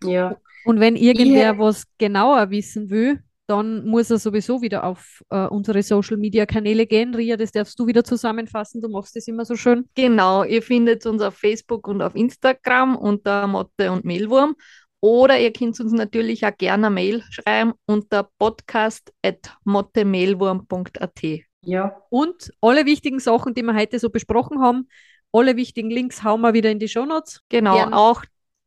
[0.03, 0.37] Ja.
[0.65, 5.81] Und wenn irgendwer was genauer wissen will, dann muss er sowieso wieder auf äh, unsere
[5.81, 7.15] Social Media Kanäle gehen.
[7.15, 8.79] Ria, das darfst du wieder zusammenfassen.
[8.79, 9.89] Du machst das immer so schön.
[9.95, 14.55] Genau, ihr findet uns auf Facebook und auf Instagram unter Motte und Mehlwurm.
[15.01, 21.21] Oder ihr könnt uns natürlich auch gerne eine Mail schreiben unter podcast.mottemehlwurm.at.
[21.65, 22.03] Ja.
[22.09, 24.87] Und alle wichtigen Sachen, die wir heute so besprochen haben,
[25.31, 27.41] alle wichtigen Links hauen wir wieder in die Shownotes.
[27.49, 27.97] Genau, Gerne.
[27.97, 28.23] auch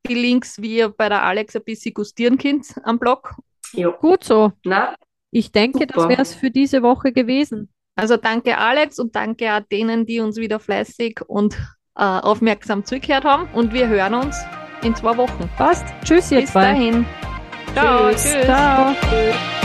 [0.09, 3.37] die Links, wie ihr bei der Alex ein bisschen gustieren könnt am Blog.
[3.73, 3.91] Ja.
[3.91, 4.53] Gut so.
[4.65, 4.95] Na,
[5.31, 5.95] ich denke, super.
[5.95, 7.71] das wäre es für diese Woche gewesen.
[7.97, 11.55] Also danke Alex und danke auch denen, die uns wieder fleißig und
[11.97, 13.49] äh, aufmerksam zugehört haben.
[13.55, 14.37] Und wir hören uns
[14.83, 15.49] in zwei Wochen.
[15.57, 15.87] Passt.
[16.05, 16.73] Tschüss, ihr Bis zwei.
[16.73, 17.07] dahin.
[17.75, 18.11] Ciao.
[18.11, 18.45] Tschüss.
[18.45, 18.95] Ciao.
[18.95, 19.62] Tschüss.